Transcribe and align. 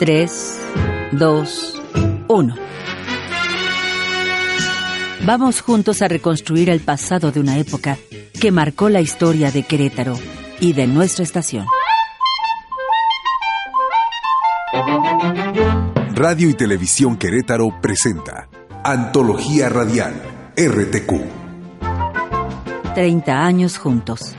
3, 0.00 0.58
2, 1.12 1.82
1. 2.26 2.54
Vamos 5.26 5.60
juntos 5.60 6.00
a 6.00 6.08
reconstruir 6.08 6.70
el 6.70 6.80
pasado 6.80 7.30
de 7.32 7.40
una 7.40 7.58
época 7.58 7.98
que 8.40 8.50
marcó 8.50 8.88
la 8.88 9.02
historia 9.02 9.50
de 9.50 9.62
Querétaro 9.62 10.18
y 10.58 10.72
de 10.72 10.86
nuestra 10.86 11.22
estación. 11.22 11.66
Radio 16.14 16.48
y 16.48 16.54
Televisión 16.54 17.18
Querétaro 17.18 17.78
presenta 17.82 18.48
Antología 18.82 19.68
Radial 19.68 20.14
RTQ. 20.56 21.12
30 22.94 23.44
años 23.44 23.76
juntos. 23.76 24.34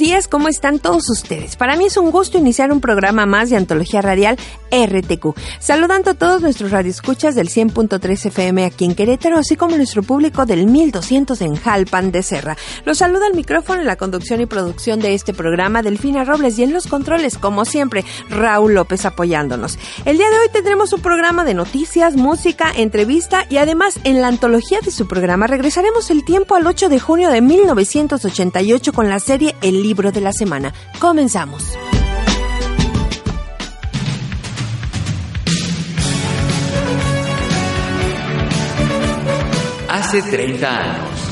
Días, 0.00 0.28
¿cómo 0.28 0.48
están 0.48 0.78
todos 0.78 1.10
ustedes? 1.10 1.56
Para 1.56 1.76
mí 1.76 1.84
es 1.84 1.98
un 1.98 2.10
gusto 2.10 2.38
iniciar 2.38 2.72
un 2.72 2.80
programa 2.80 3.26
más 3.26 3.50
de 3.50 3.56
Antología 3.56 4.00
Radial 4.00 4.38
RTQ. 4.72 5.36
Saludando 5.58 6.12
a 6.12 6.14
todos 6.14 6.40
nuestros 6.40 6.70
radioescuchas 6.70 7.34
del 7.34 7.50
100.3 7.50 8.26
FM 8.26 8.64
aquí 8.64 8.86
en 8.86 8.94
Querétaro, 8.94 9.36
así 9.36 9.56
como 9.56 9.76
nuestro 9.76 10.02
público 10.02 10.46
del 10.46 10.66
1200 10.66 11.42
en 11.42 11.54
Jalpan 11.54 12.12
de 12.12 12.22
Serra. 12.22 12.56
Los 12.86 12.96
saluda 12.98 13.26
al 13.26 13.34
micrófono 13.34 13.80
en 13.80 13.86
la 13.86 13.96
conducción 13.96 14.40
y 14.40 14.46
producción 14.46 15.00
de 15.00 15.12
este 15.12 15.34
programa 15.34 15.82
Delfina 15.82 16.24
Robles 16.24 16.58
y 16.58 16.62
en 16.62 16.72
los 16.72 16.86
controles, 16.86 17.36
como 17.36 17.66
siempre, 17.66 18.06
Raúl 18.30 18.72
López 18.72 19.04
apoyándonos. 19.04 19.78
El 20.06 20.16
día 20.16 20.30
de 20.30 20.38
hoy 20.38 20.48
tendremos 20.50 20.94
un 20.94 21.02
programa 21.02 21.44
de 21.44 21.52
noticias, 21.52 22.16
música, 22.16 22.72
entrevista 22.74 23.44
y 23.50 23.58
además 23.58 24.00
en 24.04 24.22
la 24.22 24.28
antología 24.28 24.78
de 24.82 24.92
su 24.92 25.06
programa 25.06 25.46
regresaremos 25.46 26.10
el 26.10 26.24
tiempo 26.24 26.54
al 26.54 26.66
8 26.66 26.88
de 26.88 27.00
junio 27.00 27.28
de 27.28 27.42
1988 27.42 28.94
con 28.94 29.10
la 29.10 29.20
serie 29.20 29.54
el 29.60 29.89
libro 29.90 30.12
de 30.12 30.20
la 30.20 30.32
semana. 30.32 30.72
Comenzamos. 31.00 31.64
Hace 39.88 40.22
30 40.22 40.68
años. 40.68 41.29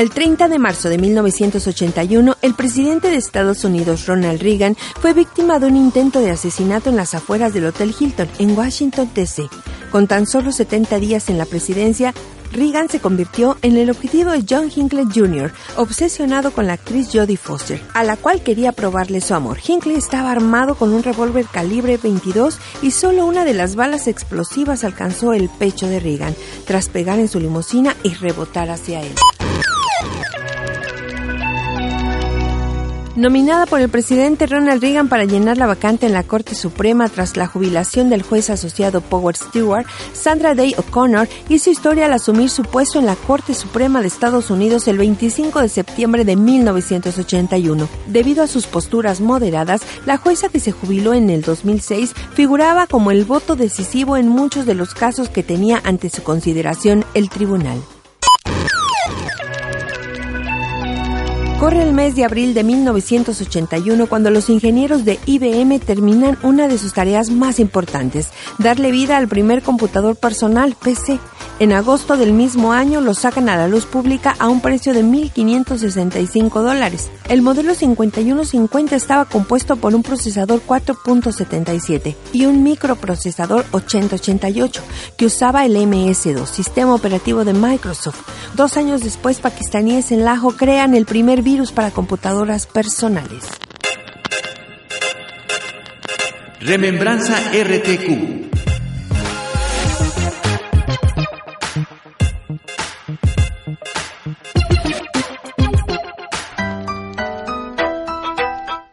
El 0.00 0.08
30 0.08 0.48
de 0.48 0.58
marzo 0.58 0.88
de 0.88 0.96
1981, 0.96 2.38
el 2.40 2.54
presidente 2.54 3.10
de 3.10 3.16
Estados 3.16 3.64
Unidos, 3.64 4.06
Ronald 4.06 4.40
Reagan, 4.40 4.74
fue 4.98 5.12
víctima 5.12 5.58
de 5.58 5.66
un 5.66 5.76
intento 5.76 6.20
de 6.20 6.30
asesinato 6.30 6.88
en 6.88 6.96
las 6.96 7.12
afueras 7.12 7.52
del 7.52 7.66
Hotel 7.66 7.94
Hilton, 8.00 8.26
en 8.38 8.56
Washington, 8.56 9.10
D.C. 9.14 9.50
Con 9.92 10.06
tan 10.06 10.26
solo 10.26 10.52
70 10.52 10.98
días 11.00 11.28
en 11.28 11.36
la 11.36 11.44
presidencia, 11.44 12.14
Reagan 12.50 12.88
se 12.88 13.00
convirtió 13.00 13.58
en 13.60 13.76
el 13.76 13.90
objetivo 13.90 14.30
de 14.30 14.42
John 14.48 14.70
Hinckley 14.74 15.04
Jr., 15.14 15.52
obsesionado 15.76 16.50
con 16.52 16.66
la 16.66 16.72
actriz 16.72 17.10
Jodie 17.12 17.36
Foster, 17.36 17.82
a 17.92 18.02
la 18.02 18.16
cual 18.16 18.42
quería 18.42 18.72
probarle 18.72 19.20
su 19.20 19.34
amor. 19.34 19.58
Hinckley 19.62 19.96
estaba 19.96 20.32
armado 20.32 20.76
con 20.76 20.94
un 20.94 21.02
revólver 21.02 21.44
calibre 21.44 21.98
22 21.98 22.58
y 22.80 22.92
solo 22.92 23.26
una 23.26 23.44
de 23.44 23.52
las 23.52 23.76
balas 23.76 24.08
explosivas 24.08 24.82
alcanzó 24.82 25.34
el 25.34 25.50
pecho 25.50 25.88
de 25.88 26.00
Reagan, 26.00 26.34
tras 26.66 26.88
pegar 26.88 27.18
en 27.18 27.28
su 27.28 27.38
limusina 27.38 27.94
y 28.02 28.14
rebotar 28.14 28.70
hacia 28.70 29.02
él. 29.02 29.12
Nominada 33.16 33.66
por 33.66 33.80
el 33.80 33.88
presidente 33.88 34.46
Ronald 34.46 34.80
Reagan 34.80 35.08
para 35.08 35.24
llenar 35.24 35.58
la 35.58 35.66
vacante 35.66 36.06
en 36.06 36.12
la 36.12 36.22
Corte 36.22 36.54
Suprema 36.54 37.08
tras 37.08 37.36
la 37.36 37.48
jubilación 37.48 38.08
del 38.08 38.22
juez 38.22 38.50
asociado 38.50 39.00
Power 39.00 39.36
Stewart, 39.36 39.84
Sandra 40.12 40.54
Day 40.54 40.76
O'Connor 40.78 41.28
hizo 41.48 41.70
historia 41.70 42.06
al 42.06 42.12
asumir 42.12 42.50
su 42.50 42.62
puesto 42.62 43.00
en 43.00 43.06
la 43.06 43.16
Corte 43.16 43.54
Suprema 43.54 44.00
de 44.00 44.06
Estados 44.06 44.48
Unidos 44.48 44.86
el 44.86 44.96
25 44.96 45.60
de 45.60 45.68
septiembre 45.68 46.24
de 46.24 46.36
1981. 46.36 47.88
Debido 48.06 48.44
a 48.44 48.46
sus 48.46 48.68
posturas 48.68 49.20
moderadas, 49.20 49.82
la 50.06 50.16
jueza 50.16 50.48
que 50.48 50.60
se 50.60 50.70
jubiló 50.70 51.12
en 51.12 51.30
el 51.30 51.42
2006 51.42 52.14
figuraba 52.34 52.86
como 52.86 53.10
el 53.10 53.24
voto 53.24 53.56
decisivo 53.56 54.18
en 54.18 54.28
muchos 54.28 54.66
de 54.66 54.74
los 54.74 54.94
casos 54.94 55.28
que 55.28 55.42
tenía 55.42 55.80
ante 55.82 56.10
su 56.10 56.22
consideración 56.22 57.04
el 57.14 57.28
tribunal. 57.28 57.82
Corre 61.60 61.82
el 61.82 61.92
mes 61.92 62.16
de 62.16 62.24
abril 62.24 62.54
de 62.54 62.64
1981 62.64 64.06
cuando 64.06 64.30
los 64.30 64.48
ingenieros 64.48 65.04
de 65.04 65.18
IBM 65.26 65.78
terminan 65.78 66.38
una 66.42 66.68
de 66.68 66.78
sus 66.78 66.94
tareas 66.94 67.28
más 67.28 67.60
importantes, 67.60 68.30
darle 68.56 68.90
vida 68.90 69.18
al 69.18 69.28
primer 69.28 69.62
computador 69.62 70.16
personal, 70.16 70.74
PC. 70.82 71.18
En 71.60 71.74
agosto 71.74 72.16
del 72.16 72.32
mismo 72.32 72.72
año 72.72 73.02
lo 73.02 73.12
sacan 73.12 73.50
a 73.50 73.56
la 73.58 73.68
luz 73.68 73.84
pública 73.84 74.34
a 74.38 74.48
un 74.48 74.62
precio 74.62 74.94
de 74.94 75.04
1.565 75.04 76.62
dólares. 76.62 77.10
El 77.28 77.42
modelo 77.42 77.74
5150 77.74 78.96
estaba 78.96 79.26
compuesto 79.26 79.76
por 79.76 79.94
un 79.94 80.02
procesador 80.02 80.62
4.77 80.66 82.16
y 82.32 82.46
un 82.46 82.62
microprocesador 82.62 83.66
8088 83.72 84.82
que 85.18 85.26
usaba 85.26 85.66
el 85.66 85.76
MS2, 85.76 86.46
sistema 86.46 86.94
operativo 86.94 87.44
de 87.44 87.52
Microsoft. 87.52 88.26
Dos 88.56 88.78
años 88.78 89.02
después, 89.02 89.40
pakistaníes 89.40 90.12
en 90.12 90.24
Lajo 90.24 90.52
crean 90.52 90.94
el 90.94 91.04
primer 91.04 91.42
virus 91.42 91.72
para 91.72 91.90
computadoras 91.90 92.66
personales. 92.66 93.44
Remembranza 96.60 97.36
RTQ. 97.52 98.49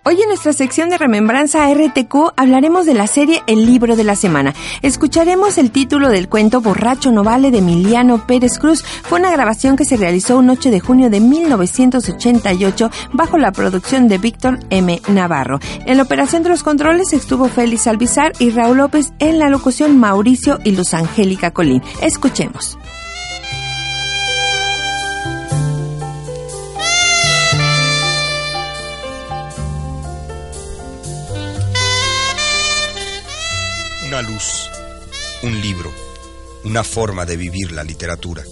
Hoy 0.10 0.22
en 0.22 0.30
nuestra 0.30 0.54
sección 0.54 0.88
de 0.88 0.98
Remembranza 0.98 1.70
RTQ 1.70 2.32
hablaremos 2.38 2.86
de 2.86 2.94
la 2.94 3.08
serie 3.08 3.44
El 3.46 3.66
libro 3.66 3.98
de 3.98 4.06
la 4.06 4.16
semana. 4.16 4.54
Escucharemos 4.82 5.58
el 5.58 5.70
título 5.70 6.08
del 6.08 6.30
cuento 6.30 6.62
Borracho 6.62 7.12
no 7.12 7.26
vale 7.26 7.52
de 7.52 7.58
Emiliano 7.58 8.26
Pérez 8.26 8.58
Cruz. 8.58 8.86
Fue 8.86 9.20
una 9.20 9.32
grabación 9.32 9.76
que 9.76 9.84
se 9.84 9.98
realizó 9.98 10.38
un 10.38 10.50
8 10.50 10.72
de 10.72 10.80
junio 10.80 11.10
de 11.10 11.20
1988 11.20 12.90
bajo 13.12 13.38
la 13.38 13.52
producción 13.52 14.08
de 14.08 14.18
Víctor 14.18 14.60
M. 14.70 15.02
Navarro. 15.10 15.60
En 15.86 15.98
la 15.98 16.04
operación 16.04 16.42
de 16.42 16.52
los 16.52 16.64
controles 16.64 17.12
estuvo 17.12 17.50
Félix 17.50 17.86
Albizar 17.88 18.32
y 18.40 18.52
Raúl 18.52 18.78
López 18.78 19.12
en 19.20 19.40
la 19.40 19.50
locución 19.50 19.98
Mauricio 19.98 20.60
y 20.64 20.72
Luz 20.72 20.94
Angélica 20.94 21.52
Colín. 21.52 21.84
Escuchemos. 22.02 22.78
Una 34.18 34.28
luz, 34.28 34.68
un 35.44 35.62
libro, 35.62 35.94
una 36.64 36.84
forma 36.84 37.24
de 37.24 37.38
vivir 37.38 37.72
la 37.72 37.84
literatura. 37.84 38.44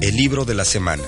El 0.00 0.16
libro 0.16 0.44
de 0.44 0.54
la 0.54 0.64
semana. 0.64 1.04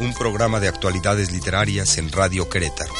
Un 0.00 0.14
programa 0.14 0.58
de 0.58 0.68
actualidades 0.68 1.32
literarias 1.32 1.98
en 1.98 2.10
Radio 2.10 2.48
Querétaro. 2.48 2.94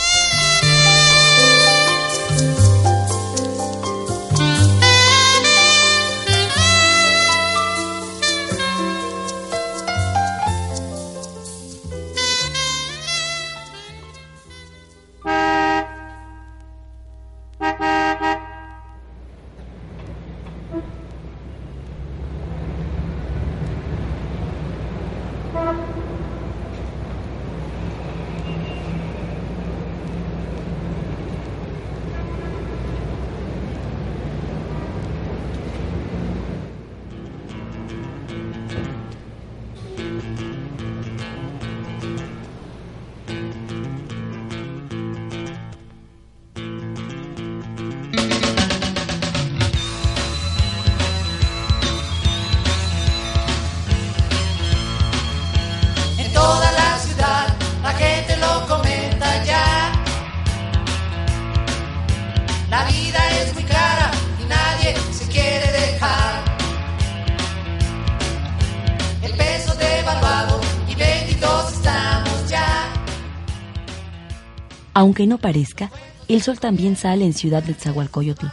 Aunque 74.99 75.29
no 75.29 75.39
parezca, 75.39 75.93
el 76.27 76.43
sol 76.43 76.59
también 76.59 76.97
sale 76.97 77.25
en 77.25 77.33
Ciudad 77.33 77.63
de 77.63 77.73
Tzahualcoyotl. 77.73 78.47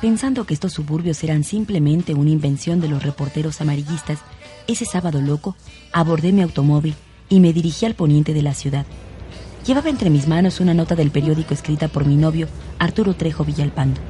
Pensando 0.00 0.46
que 0.46 0.54
estos 0.54 0.72
suburbios 0.72 1.24
eran 1.24 1.42
simplemente 1.42 2.14
una 2.14 2.30
invención 2.30 2.80
de 2.80 2.86
los 2.86 3.02
reporteros 3.02 3.60
amarillistas, 3.60 4.20
ese 4.68 4.84
sábado 4.84 5.20
loco 5.20 5.56
abordé 5.92 6.30
mi 6.30 6.42
automóvil 6.42 6.94
y 7.28 7.40
me 7.40 7.52
dirigí 7.52 7.86
al 7.86 7.96
poniente 7.96 8.32
de 8.34 8.42
la 8.42 8.54
ciudad. 8.54 8.86
Llevaba 9.66 9.90
entre 9.90 10.10
mis 10.10 10.28
manos 10.28 10.60
una 10.60 10.74
nota 10.74 10.94
del 10.94 11.10
periódico 11.10 11.54
escrita 11.54 11.88
por 11.88 12.06
mi 12.06 12.14
novio, 12.14 12.46
Arturo 12.78 13.14
Trejo 13.14 13.44
Villalpando. 13.44 14.00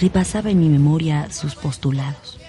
Repasaba 0.00 0.50
en 0.50 0.58
mi 0.58 0.68
memoria 0.68 1.30
sus 1.30 1.54
postulados. 1.54 2.40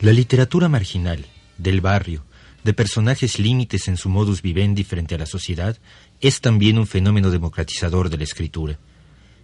La 0.00 0.12
literatura 0.12 0.68
marginal, 0.68 1.26
del 1.56 1.80
barrio, 1.80 2.24
de 2.62 2.72
personajes 2.72 3.40
límites 3.40 3.88
en 3.88 3.96
su 3.96 4.08
modus 4.08 4.42
vivendi 4.42 4.84
frente 4.84 5.16
a 5.16 5.18
la 5.18 5.26
sociedad, 5.26 5.76
es 6.20 6.40
también 6.40 6.78
un 6.78 6.86
fenómeno 6.86 7.32
democratizador 7.32 8.08
de 8.08 8.18
la 8.18 8.22
escritura. 8.22 8.78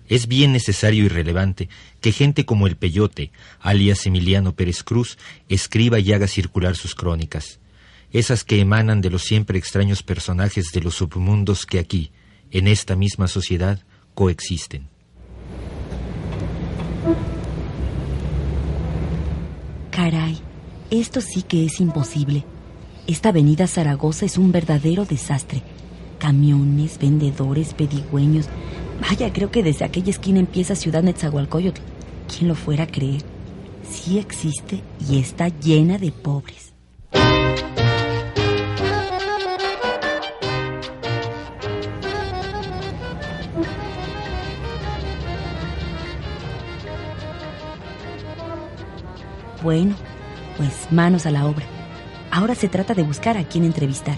Es 0.09 0.29
bien 0.29 0.53
necesario 0.53 1.05
y 1.05 1.09
relevante 1.09 1.69
que 2.01 2.13
gente 2.13 2.45
como 2.45 2.69
el 2.69 2.77
Peyote, 2.77 3.33
alias 3.59 4.07
Emiliano 4.07 4.55
Pérez 4.55 4.85
Cruz, 4.85 5.19
escriba 5.49 5.99
y 5.99 6.13
haga 6.13 6.29
circular 6.29 6.77
sus 6.77 6.95
crónicas, 6.95 7.59
esas 8.13 8.45
que 8.45 8.61
emanan 8.61 9.01
de 9.01 9.11
los 9.11 9.23
siempre 9.23 9.59
extraños 9.59 10.05
personajes 10.05 10.71
de 10.73 10.83
los 10.83 10.95
submundos 10.95 11.67
que 11.67 11.81
aquí, 11.81 12.13
en 12.53 12.69
esta 12.69 12.95
misma 12.95 13.27
sociedad, 13.27 13.83
coexisten. 14.15 14.89
Caray, 19.91 20.44
esto 20.91 21.21
sí 21.21 21.43
que 21.43 21.65
es 21.65 21.81
imposible. 21.81 22.45
Esta 23.07 23.31
avenida 23.31 23.67
Zaragoza 23.67 24.27
es 24.27 24.39
un 24.39 24.53
verdadero 24.53 25.05
desastre. 25.05 25.63
Camiones, 26.19 26.99
vendedores, 26.99 27.75
pedigüeños. 27.75 28.47
Vaya, 29.01 29.33
creo 29.33 29.51
que 29.51 29.63
desde 29.63 29.85
aquella 29.85 30.11
esquina 30.11 30.41
empieza 30.41 30.75
Ciudad 30.75 31.03
Netzahualcoyotl. 31.03 31.81
¿Quién 32.29 32.49
lo 32.49 32.55
fuera 32.55 32.85
a 32.85 32.87
creer? 32.87 33.23
Sí 33.89 34.19
existe 34.19 34.83
y 35.09 35.19
está 35.19 35.49
llena 35.49 35.99
de 35.99 36.13
pobres. 36.13 36.73
Bueno, 49.63 49.95
pues 50.57 50.91
manos 50.91 51.27
a 51.27 51.31
la 51.31 51.47
obra. 51.47 51.65
Ahora 52.31 52.55
se 52.55 52.69
trata 52.69 52.95
de 52.95 53.03
buscar 53.03 53.37
a 53.37 53.45
quién 53.45 53.65
entrevistar. 53.65 54.17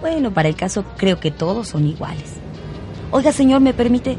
Bueno, 0.00 0.32
para 0.32 0.48
el 0.48 0.56
caso 0.56 0.84
creo 0.96 1.20
que 1.20 1.30
todos 1.30 1.68
son 1.68 1.86
iguales. 1.86 2.34
Oiga, 3.10 3.32
señor, 3.32 3.60
¿me 3.60 3.74
permite? 3.74 4.16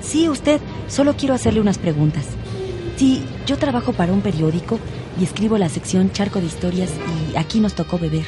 Sí, 0.00 0.28
usted. 0.28 0.60
Solo 0.88 1.14
quiero 1.16 1.34
hacerle 1.34 1.60
unas 1.60 1.78
preguntas. 1.78 2.26
Sí, 2.96 3.24
yo 3.46 3.56
trabajo 3.56 3.92
para 3.92 4.12
un 4.12 4.20
periódico 4.20 4.78
y 5.18 5.24
escribo 5.24 5.58
la 5.58 5.68
sección 5.68 6.12
Charco 6.12 6.40
de 6.40 6.46
Historias 6.46 6.90
y 7.32 7.36
aquí 7.36 7.60
nos 7.60 7.74
tocó 7.74 7.98
beber. 7.98 8.26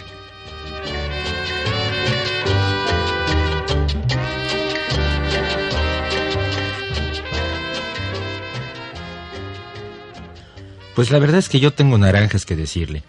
Pues 10.95 11.11
la 11.11 11.19
verdad 11.19 11.39
es 11.39 11.49
que 11.49 11.61
yo 11.61 11.73
tengo 11.73 11.97
naranjas 11.97 12.45
que 12.45 12.57
decirle. 12.57 13.03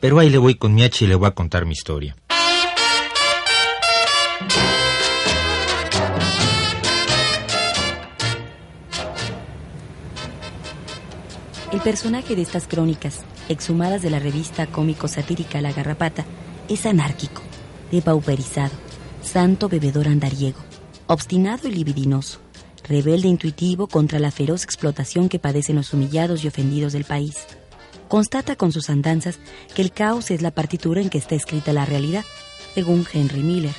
Pero 0.00 0.18
ahí 0.18 0.30
le 0.30 0.38
voy 0.38 0.54
con 0.54 0.74
mi 0.74 0.82
hacha 0.82 1.04
y 1.04 1.08
le 1.08 1.14
voy 1.14 1.28
a 1.28 1.32
contar 1.32 1.66
mi 1.66 1.72
historia. 1.72 2.16
El 11.72 11.80
personaje 11.80 12.34
de 12.34 12.42
estas 12.42 12.66
crónicas, 12.66 13.20
exhumadas 13.48 14.02
de 14.02 14.10
la 14.10 14.18
revista 14.18 14.66
cómico-satírica 14.66 15.60
La 15.60 15.72
Garrapata, 15.72 16.24
es 16.68 16.84
anárquico, 16.84 17.42
depauperizado, 17.92 18.72
santo 19.22 19.68
bebedor 19.68 20.08
andariego, 20.08 20.58
obstinado 21.06 21.68
y 21.68 21.72
libidinoso, 21.72 22.40
rebelde 22.90 23.28
intuitivo 23.28 23.86
contra 23.86 24.18
la 24.18 24.32
feroz 24.32 24.64
explotación 24.64 25.28
que 25.28 25.38
padecen 25.38 25.76
los 25.76 25.94
humillados 25.94 26.42
y 26.44 26.48
ofendidos 26.48 26.92
del 26.92 27.04
país. 27.04 27.46
Constata 28.08 28.56
con 28.56 28.72
sus 28.72 28.90
andanzas 28.90 29.38
que 29.76 29.82
el 29.82 29.92
caos 29.92 30.32
es 30.32 30.42
la 30.42 30.50
partitura 30.50 31.00
en 31.00 31.08
que 31.08 31.18
está 31.18 31.36
escrita 31.36 31.72
la 31.72 31.86
realidad, 31.86 32.24
según 32.74 33.06
Henry 33.10 33.44
Miller, 33.44 33.74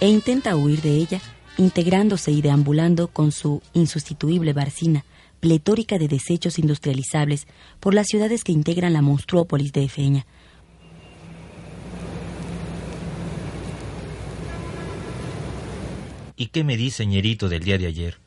e 0.00 0.08
intenta 0.08 0.56
huir 0.56 0.82
de 0.82 0.96
ella, 0.96 1.20
integrándose 1.56 2.32
y 2.32 2.42
deambulando 2.42 3.06
con 3.06 3.30
su 3.30 3.62
insustituible 3.72 4.52
barcina, 4.52 5.04
pletórica 5.38 5.96
de 5.98 6.08
desechos 6.08 6.58
industrializables, 6.58 7.46
por 7.78 7.94
las 7.94 8.08
ciudades 8.08 8.42
que 8.42 8.50
integran 8.50 8.92
la 8.92 9.00
monstruópolis 9.00 9.72
de 9.72 9.84
Efeña. 9.84 10.26
¿Y 16.36 16.46
qué 16.46 16.64
me 16.64 16.76
dice, 16.76 17.06
ñerito, 17.06 17.48
del 17.48 17.62
día 17.62 17.78
de 17.78 17.86
ayer? 17.86 18.25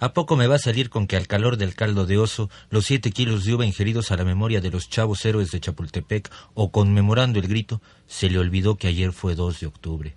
¿A 0.00 0.12
poco 0.12 0.36
me 0.36 0.46
va 0.46 0.54
a 0.54 0.60
salir 0.60 0.90
con 0.90 1.08
que 1.08 1.16
al 1.16 1.26
calor 1.26 1.56
del 1.56 1.74
caldo 1.74 2.06
de 2.06 2.18
oso, 2.18 2.48
los 2.70 2.86
siete 2.86 3.10
kilos 3.10 3.44
de 3.44 3.54
uva 3.54 3.66
ingeridos 3.66 4.12
a 4.12 4.16
la 4.16 4.22
memoria 4.22 4.60
de 4.60 4.70
los 4.70 4.88
chavos 4.88 5.24
héroes 5.24 5.50
de 5.50 5.58
Chapultepec 5.58 6.30
o 6.54 6.70
conmemorando 6.70 7.40
el 7.40 7.48
grito, 7.48 7.82
se 8.06 8.30
le 8.30 8.38
olvidó 8.38 8.76
que 8.76 8.86
ayer 8.86 9.10
fue 9.10 9.34
2 9.34 9.58
de 9.58 9.66
octubre? 9.66 10.16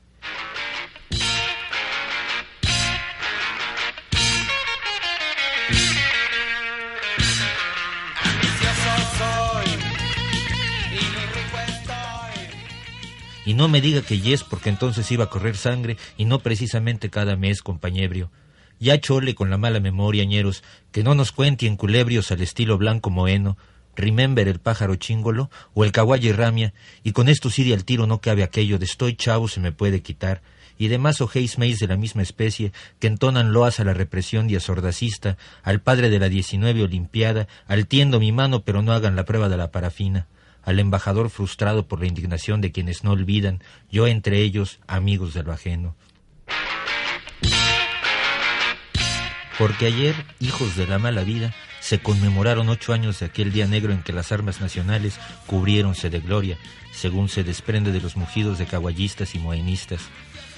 Y 13.43 13.55
no 13.55 13.67
me 13.67 13.81
diga 13.81 14.03
que 14.03 14.19
yes, 14.19 14.43
porque 14.43 14.69
entonces 14.69 15.11
iba 15.11 15.23
a 15.23 15.29
correr 15.31 15.57
sangre 15.57 15.97
y 16.17 16.25
no 16.25 16.37
precisamente 16.37 17.09
cada 17.09 17.35
mes, 17.35 17.63
compañebrio. 17.63 18.29
Ya 18.81 18.99
chole 18.99 19.35
con 19.35 19.51
la 19.51 19.59
mala 19.59 19.79
memoria, 19.79 20.25
ñeros, 20.25 20.63
que 20.91 21.03
no 21.03 21.13
nos 21.13 21.31
cuenten 21.31 21.77
culebrios 21.77 22.31
al 22.31 22.41
estilo 22.41 22.79
blanco 22.79 23.11
moeno, 23.11 23.55
Remember 23.95 24.47
el 24.47 24.59
pájaro 24.59 24.95
chingolo 24.95 25.51
o 25.73 25.83
el 25.83 25.91
caguaye 25.91 26.33
ramia, 26.33 26.73
y 27.03 27.11
con 27.11 27.29
esto 27.29 27.49
sí 27.49 27.63
de 27.63 27.73
al 27.73 27.85
tiro 27.85 28.07
no 28.07 28.21
cabe 28.21 28.41
aquello 28.41 28.79
de 28.79 28.85
estoy 28.85 29.15
chavo 29.15 29.47
se 29.47 29.59
me 29.59 29.71
puede 29.71 30.01
quitar, 30.01 30.41
y 30.79 30.87
demás 30.87 31.21
ojéis 31.21 31.59
meis 31.59 31.77
de 31.77 31.87
la 31.87 31.97
misma 31.97 32.23
especie 32.23 32.71
que 32.99 33.07
entonan 33.07 33.53
loas 33.53 33.79
a 33.79 33.83
la 33.83 33.93
represión 33.93 34.47
diasordacista, 34.47 35.37
al 35.61 35.81
padre 35.81 36.09
de 36.09 36.19
la 36.19 36.29
diecinueve 36.29 36.83
olimpiada, 36.83 37.47
al 37.67 37.85
tiendo 37.85 38.19
mi 38.19 38.31
mano 38.31 38.63
pero 38.63 38.81
no 38.81 38.93
hagan 38.93 39.15
la 39.15 39.25
prueba 39.25 39.47
de 39.47 39.57
la 39.57 39.71
parafina 39.71 40.27
al 40.63 40.79
embajador 40.79 41.29
frustrado 41.29 41.87
por 41.87 41.99
la 41.99 42.07
indignación 42.07 42.61
de 42.61 42.71
quienes 42.71 43.03
no 43.03 43.11
olvidan, 43.11 43.63
yo 43.91 44.07
entre 44.07 44.41
ellos, 44.41 44.79
amigos 44.87 45.33
de 45.33 45.43
lo 45.43 45.51
ajeno. 45.51 45.95
Porque 49.61 49.85
ayer, 49.85 50.15
hijos 50.39 50.75
de 50.75 50.87
la 50.87 50.97
mala 50.97 51.23
vida, 51.23 51.53
se 51.81 51.99
conmemoraron 51.99 52.67
ocho 52.67 52.93
años 52.93 53.19
de 53.19 53.27
aquel 53.27 53.51
día 53.51 53.67
negro 53.67 53.93
en 53.93 54.01
que 54.01 54.11
las 54.11 54.31
armas 54.31 54.59
nacionales 54.59 55.19
cubriéronse 55.45 56.09
de 56.09 56.19
gloria, 56.19 56.57
según 56.91 57.29
se 57.29 57.43
desprende 57.43 57.91
de 57.91 58.01
los 58.01 58.17
mugidos 58.17 58.57
de 58.57 58.65
caguallistas 58.65 59.35
y 59.35 59.37
moenistas. 59.37 60.01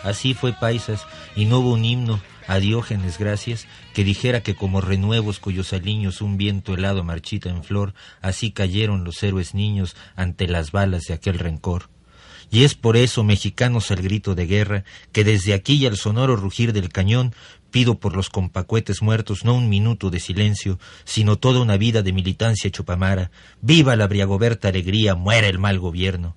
Así 0.03 0.33
fue 0.33 0.53
paisas, 0.53 1.05
y 1.35 1.43
no 1.43 1.59
hubo 1.59 1.73
un 1.73 1.83
himno 1.83 2.21
a 2.47 2.59
Diógenes 2.59 3.17
gracias, 3.17 3.67
que 3.93 4.05
dijera 4.05 4.41
que 4.41 4.55
como 4.55 4.79
renuevos 4.79 5.37
cuyos 5.37 5.73
aliños 5.73 6.21
un 6.21 6.37
viento 6.37 6.73
helado 6.73 7.03
marchita 7.03 7.49
en 7.49 7.65
flor, 7.65 7.93
así 8.21 8.51
cayeron 8.51 9.03
los 9.03 9.21
héroes 9.21 9.53
niños 9.53 9.97
ante 10.15 10.47
las 10.47 10.71
balas 10.71 11.01
de 11.09 11.15
aquel 11.15 11.39
rencor. 11.39 11.89
Y 12.53 12.63
es 12.63 12.75
por 12.75 12.97
eso, 12.97 13.23
mexicanos 13.23 13.89
al 13.91 14.01
grito 14.01 14.35
de 14.35 14.45
guerra, 14.45 14.83
que 15.11 15.23
desde 15.23 15.55
aquí 15.55 15.73
y 15.73 15.87
al 15.87 15.97
sonoro 15.97 16.35
rugir 16.35 16.71
del 16.71 16.89
cañón, 16.89 17.33
pido 17.73 17.99
por 17.99 18.15
los 18.15 18.29
compacuetes 18.29 19.01
muertos 19.01 19.43
no 19.43 19.55
un 19.55 19.67
minuto 19.67 20.11
de 20.11 20.19
silencio, 20.19 20.77
sino 21.05 21.37
toda 21.37 21.59
una 21.59 21.75
vida 21.75 22.03
de 22.03 22.13
militancia 22.13 22.69
chupamara. 22.69 23.31
Viva 23.61 23.95
la 23.95 24.05
briagoberta 24.05 24.67
alegría, 24.67 25.15
muera 25.15 25.47
el 25.47 25.57
mal 25.57 25.79
gobierno. 25.79 26.35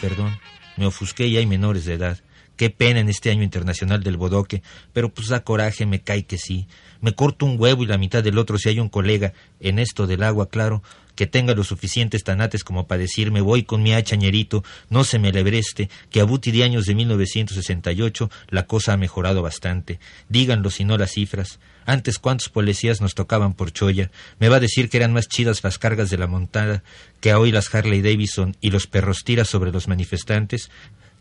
Perdón, 0.00 0.38
me 0.76 0.86
ofusqué 0.86 1.26
y 1.26 1.36
hay 1.36 1.46
menores 1.46 1.86
de 1.86 1.94
edad. 1.94 2.20
Qué 2.54 2.70
pena 2.70 3.00
en 3.00 3.08
este 3.08 3.30
año 3.32 3.42
internacional 3.42 4.04
del 4.04 4.16
bodoque, 4.16 4.62
pero 4.92 5.12
pues 5.12 5.26
da 5.26 5.40
coraje, 5.42 5.86
me 5.86 6.02
cae 6.02 6.24
que 6.24 6.38
sí. 6.38 6.68
Me 7.00 7.16
corto 7.16 7.46
un 7.46 7.60
huevo 7.60 7.82
y 7.82 7.86
la 7.86 7.98
mitad 7.98 8.22
del 8.22 8.38
otro 8.38 8.58
si 8.58 8.68
hay 8.68 8.78
un 8.78 8.88
colega, 8.88 9.32
en 9.58 9.80
esto 9.80 10.06
del 10.06 10.22
agua, 10.22 10.48
claro, 10.48 10.84
que 11.16 11.26
tenga 11.26 11.54
los 11.54 11.66
suficientes 11.66 12.22
tanates 12.22 12.62
como 12.62 12.86
para 12.86 13.00
decirme 13.00 13.40
voy 13.40 13.64
con 13.64 13.82
mi 13.82 13.92
hacha 13.92 14.14
ñerito, 14.14 14.62
no 14.88 15.02
se 15.02 15.18
me 15.18 15.32
lebreste, 15.32 15.90
que 16.10 16.20
a 16.20 16.24
Buti 16.24 16.52
de 16.52 16.62
años 16.62 16.84
de 16.84 16.94
1968 16.94 18.30
la 18.50 18.66
cosa 18.66 18.92
ha 18.92 18.96
mejorado 18.96 19.42
bastante. 19.42 19.98
Díganlo 20.28 20.70
si 20.70 20.84
no 20.84 20.96
las 20.96 21.12
cifras. 21.12 21.58
Antes 21.86 22.18
cuántos 22.18 22.48
policías 22.48 23.00
nos 23.00 23.14
tocaban 23.14 23.54
por 23.54 23.72
cholla. 23.72 24.10
Me 24.38 24.48
va 24.48 24.56
a 24.56 24.60
decir 24.60 24.88
que 24.88 24.98
eran 24.98 25.12
más 25.12 25.28
chidas 25.28 25.64
las 25.64 25.78
cargas 25.78 26.10
de 26.10 26.18
la 26.18 26.26
montada 26.26 26.82
que 27.20 27.34
hoy 27.34 27.50
las 27.50 27.74
Harley 27.74 28.02
Davidson 28.02 28.56
y 28.60 28.70
los 28.70 28.86
perros 28.86 29.24
tiras 29.24 29.48
sobre 29.48 29.72
los 29.72 29.88
manifestantes. 29.88 30.70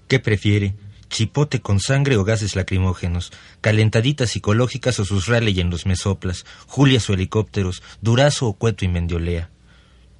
¿Qué 0.07 0.19
prefiere? 0.19 0.75
chipote 1.07 1.61
con 1.61 1.79
sangre 1.79 2.17
o 2.17 2.23
gases 2.23 2.55
lacrimógenos, 2.55 3.31
calentaditas 3.61 4.31
psicológicas 4.31 4.99
o 4.99 5.05
sus 5.05 5.27
raleigh 5.27 5.61
en 5.61 5.69
los 5.69 5.85
mesoplas, 5.85 6.45
julias 6.67 7.09
o 7.09 7.13
helicópteros, 7.13 7.83
durazo 8.01 8.47
o 8.47 8.53
cueto 8.53 8.85
y 8.85 8.87
mendiolea. 8.87 9.49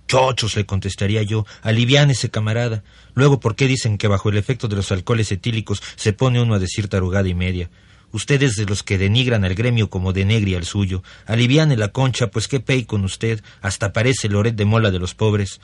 Chochos, 0.07 0.55
le 0.55 0.65
contestaría 0.65 1.23
yo, 1.23 1.45
ese 1.63 2.29
camarada. 2.29 2.83
Luego, 3.13 3.39
¿por 3.39 3.55
qué 3.55 3.67
dicen 3.67 3.97
que 3.97 4.07
bajo 4.07 4.29
el 4.29 4.37
efecto 4.37 4.67
de 4.67 4.75
los 4.75 4.91
alcoholes 4.91 5.31
etílicos 5.31 5.81
se 5.95 6.13
pone 6.13 6.41
uno 6.41 6.53
a 6.53 6.59
decir 6.59 6.87
tarugada 6.87 7.27
y 7.27 7.33
media? 7.33 7.69
Ustedes 8.11 8.55
de 8.55 8.65
los 8.65 8.83
que 8.83 8.97
denigran 8.97 9.43
al 9.43 9.55
gremio 9.55 9.89
como 9.89 10.13
denegri 10.13 10.55
al 10.55 10.63
suyo. 10.63 11.03
Aliviane 11.25 11.75
la 11.75 11.89
concha, 11.89 12.27
pues 12.27 12.47
qué 12.47 12.59
pey 12.59 12.85
con 12.85 13.03
usted, 13.03 13.43
hasta 13.61 13.93
parece 13.93 14.29
loret 14.29 14.55
de 14.55 14.65
mola 14.65 14.91
de 14.91 14.99
los 14.99 15.15
pobres. 15.15 15.59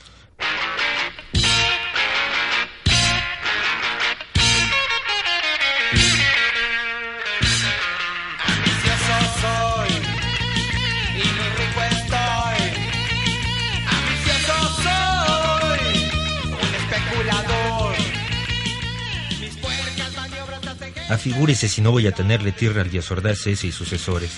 Afigúrese 21.12 21.68
si 21.68 21.82
no 21.82 21.92
voy 21.92 22.08
a 22.08 22.14
tenerle 22.14 22.54
tierra 22.54 22.82
al 22.82 22.90
Díaz 22.90 23.12
ese 23.46 23.68
y 23.68 23.72
sucesores. 23.74 24.32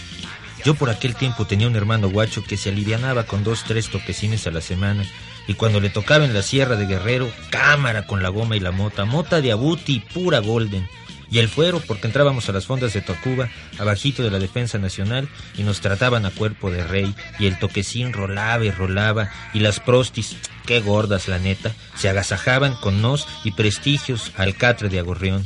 Yo 0.65 0.73
por 0.73 0.89
aquel 0.89 1.13
tiempo 1.13 1.45
tenía 1.45 1.67
un 1.67 1.75
hermano 1.75 2.09
guacho 2.09 2.43
que 2.43 2.57
se 2.57 2.69
alivianaba 2.69 3.25
con 3.25 3.43
dos, 3.43 3.63
tres 3.63 3.89
toquecines 3.89 4.47
a 4.47 4.51
la 4.51 4.59
semana, 4.59 5.05
y 5.47 5.53
cuando 5.53 5.79
le 5.79 5.91
tocaba 5.91 6.25
en 6.25 6.33
la 6.33 6.41
sierra 6.41 6.75
de 6.75 6.87
Guerrero, 6.87 7.31
cámara 7.51 8.07
con 8.07 8.23
la 8.23 8.29
goma 8.29 8.55
y 8.55 8.59
la 8.59 8.71
mota, 8.71 9.05
mota 9.05 9.39
de 9.39 9.51
abuti, 9.51 9.99
pura 9.99 10.39
golden. 10.39 10.89
Y 11.29 11.37
el 11.37 11.47
fuero, 11.47 11.79
porque 11.79 12.07
entrábamos 12.07 12.49
a 12.49 12.53
las 12.53 12.65
fondas 12.65 12.93
de 12.93 13.01
Tacuba, 13.01 13.49
abajito 13.77 14.23
de 14.23 14.31
la 14.31 14.39
Defensa 14.39 14.79
Nacional, 14.79 15.29
y 15.55 15.61
nos 15.61 15.79
trataban 15.79 16.25
a 16.25 16.31
cuerpo 16.31 16.71
de 16.71 16.83
rey, 16.83 17.13
y 17.37 17.45
el 17.45 17.59
toquecín 17.59 18.13
rolaba 18.13 18.65
y 18.65 18.71
rolaba, 18.71 19.29
y 19.53 19.59
las 19.59 19.79
prostis, 19.79 20.37
qué 20.65 20.79
gordas 20.79 21.27
la 21.27 21.37
neta, 21.37 21.71
se 21.95 22.09
agasajaban 22.09 22.73
con 22.73 23.03
nos 23.03 23.27
y 23.43 23.51
prestigios 23.51 24.31
al 24.37 24.55
catre 24.55 24.89
de 24.89 24.97
Agorrión. 24.97 25.45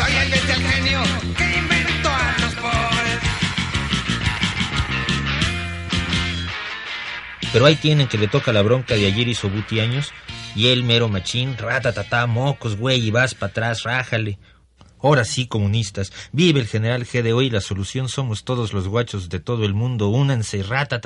Soy 0.00 0.12
el 0.16 0.32
genio 0.32 1.02
que 1.36 1.58
inventó 1.58 2.08
a 2.08 2.34
los 2.40 2.54
pobres. 2.54 3.18
Pero 7.52 7.66
ahí 7.66 7.76
tienen 7.76 8.08
que 8.08 8.16
le 8.16 8.26
toca 8.26 8.50
la 8.54 8.62
bronca 8.62 8.94
de 8.94 9.04
ayer 9.04 9.28
hizo 9.28 9.50
Buti 9.50 9.80
años 9.80 10.10
y 10.56 10.68
el 10.68 10.84
mero 10.84 11.10
machín, 11.10 11.58
rata, 11.58 12.26
mocos, 12.26 12.76
güey, 12.76 13.06
y 13.06 13.10
vas 13.10 13.34
para 13.34 13.50
atrás, 13.50 13.82
rájale. 13.82 14.38
Ahora 15.02 15.26
sí, 15.26 15.46
comunistas, 15.46 16.14
vive 16.32 16.60
el 16.60 16.66
general 16.66 17.04
GDO 17.04 17.42
y 17.42 17.50
la 17.50 17.60
solución 17.60 18.08
somos 18.08 18.44
todos 18.44 18.72
los 18.72 18.88
guachos 18.88 19.28
de 19.28 19.38
todo 19.38 19.66
el 19.66 19.74
mundo, 19.74 20.08
únanse, 20.08 20.62
rata, 20.62 21.00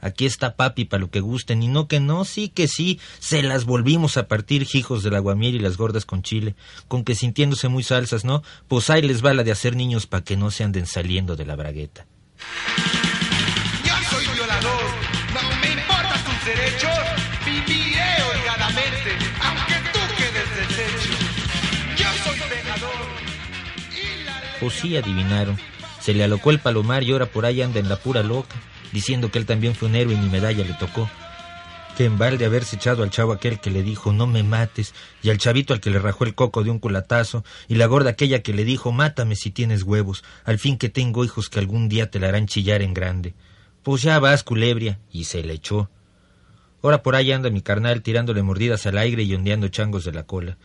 Aquí 0.00 0.26
está 0.26 0.56
papi 0.56 0.84
para 0.84 1.00
lo 1.00 1.10
que 1.10 1.20
gusten, 1.20 1.62
y 1.62 1.68
no 1.68 1.88
que 1.88 2.00
no, 2.00 2.24
sí 2.24 2.48
que 2.48 2.68
sí, 2.68 3.00
se 3.18 3.42
las 3.42 3.64
volvimos 3.64 4.16
a 4.16 4.28
partir, 4.28 4.66
hijos 4.72 5.02
del 5.02 5.14
aguamiel 5.14 5.54
y 5.54 5.58
las 5.58 5.76
gordas 5.76 6.06
con 6.06 6.22
chile, 6.22 6.54
con 6.88 7.04
que 7.04 7.14
sintiéndose 7.14 7.68
muy 7.68 7.82
salsas, 7.82 8.24
¿no? 8.24 8.42
Pues 8.68 8.90
ahí 8.90 9.02
les 9.02 9.24
va 9.24 9.34
la 9.34 9.44
de 9.44 9.52
hacer 9.52 9.76
niños 9.76 10.06
para 10.06 10.24
que 10.24 10.36
no 10.36 10.50
se 10.50 10.64
anden 10.64 10.86
saliendo 10.86 11.36
de 11.36 11.46
la 11.46 11.56
bragueta. 11.56 12.06
Yo 13.84 13.94
soy 14.10 14.24
violador, 14.34 14.82
no 15.34 15.42
me 15.60 15.72
importan 15.72 16.24
tus 16.24 16.44
derechos, 16.44 16.98
viviré 17.44 18.22
holgadamente, 18.22 19.10
aunque 19.42 19.74
tú 19.92 20.00
quedes 20.16 20.48
deshecho. 20.56 21.12
Yo 21.96 22.08
soy 22.24 22.38
la 22.64 22.76
Pues 24.60 24.74
sí 24.74 24.96
adivinaron, 24.96 25.58
se 26.00 26.14
le 26.14 26.24
alocó 26.24 26.50
el 26.50 26.60
palomar 26.60 27.02
y 27.02 27.12
ahora 27.12 27.26
por 27.26 27.46
ahí 27.46 27.62
anda 27.62 27.78
en 27.78 27.88
la 27.88 27.96
pura 27.96 28.22
loca 28.22 28.56
diciendo 28.92 29.30
que 29.30 29.38
él 29.38 29.46
también 29.46 29.74
fue 29.74 29.88
un 29.88 29.96
héroe 29.96 30.14
y 30.14 30.18
ni 30.18 30.28
medalla 30.28 30.64
le 30.64 30.74
tocó. 30.74 31.08
Que 31.96 32.04
en 32.04 32.18
balde 32.18 32.44
haberse 32.44 32.76
echado 32.76 33.02
al 33.02 33.10
chavo 33.10 33.32
aquel 33.32 33.60
que 33.60 33.70
le 33.70 33.82
dijo 33.82 34.12
no 34.12 34.26
me 34.26 34.42
mates, 34.42 34.94
y 35.22 35.30
al 35.30 35.38
chavito 35.38 35.74
al 35.74 35.80
que 35.80 35.90
le 35.90 35.98
rajó 35.98 36.24
el 36.24 36.34
coco 36.34 36.62
de 36.62 36.70
un 36.70 36.78
culatazo, 36.78 37.44
y 37.68 37.74
la 37.74 37.86
gorda 37.86 38.10
aquella 38.10 38.42
que 38.42 38.54
le 38.54 38.64
dijo 38.64 38.92
mátame 38.92 39.36
si 39.36 39.50
tienes 39.50 39.82
huevos, 39.82 40.24
al 40.44 40.58
fin 40.58 40.78
que 40.78 40.88
tengo 40.88 41.24
hijos 41.24 41.48
que 41.48 41.58
algún 41.58 41.88
día 41.88 42.10
te 42.10 42.18
la 42.18 42.28
harán 42.28 42.46
chillar 42.46 42.82
en 42.82 42.94
grande. 42.94 43.34
Pues 43.82 44.02
ya 44.02 44.18
vas, 44.18 44.44
culebria, 44.44 44.98
y 45.10 45.24
se 45.24 45.42
le 45.42 45.54
echó. 45.54 45.90
Ahora 46.82 47.02
por 47.02 47.16
ahí 47.16 47.32
anda 47.32 47.50
mi 47.50 47.60
carnal 47.60 48.02
tirándole 48.02 48.42
mordidas 48.42 48.86
al 48.86 48.96
aire 48.96 49.22
y 49.22 49.34
ondeando 49.34 49.68
changos 49.68 50.04
de 50.04 50.12
la 50.12 50.22
cola. 50.22 50.56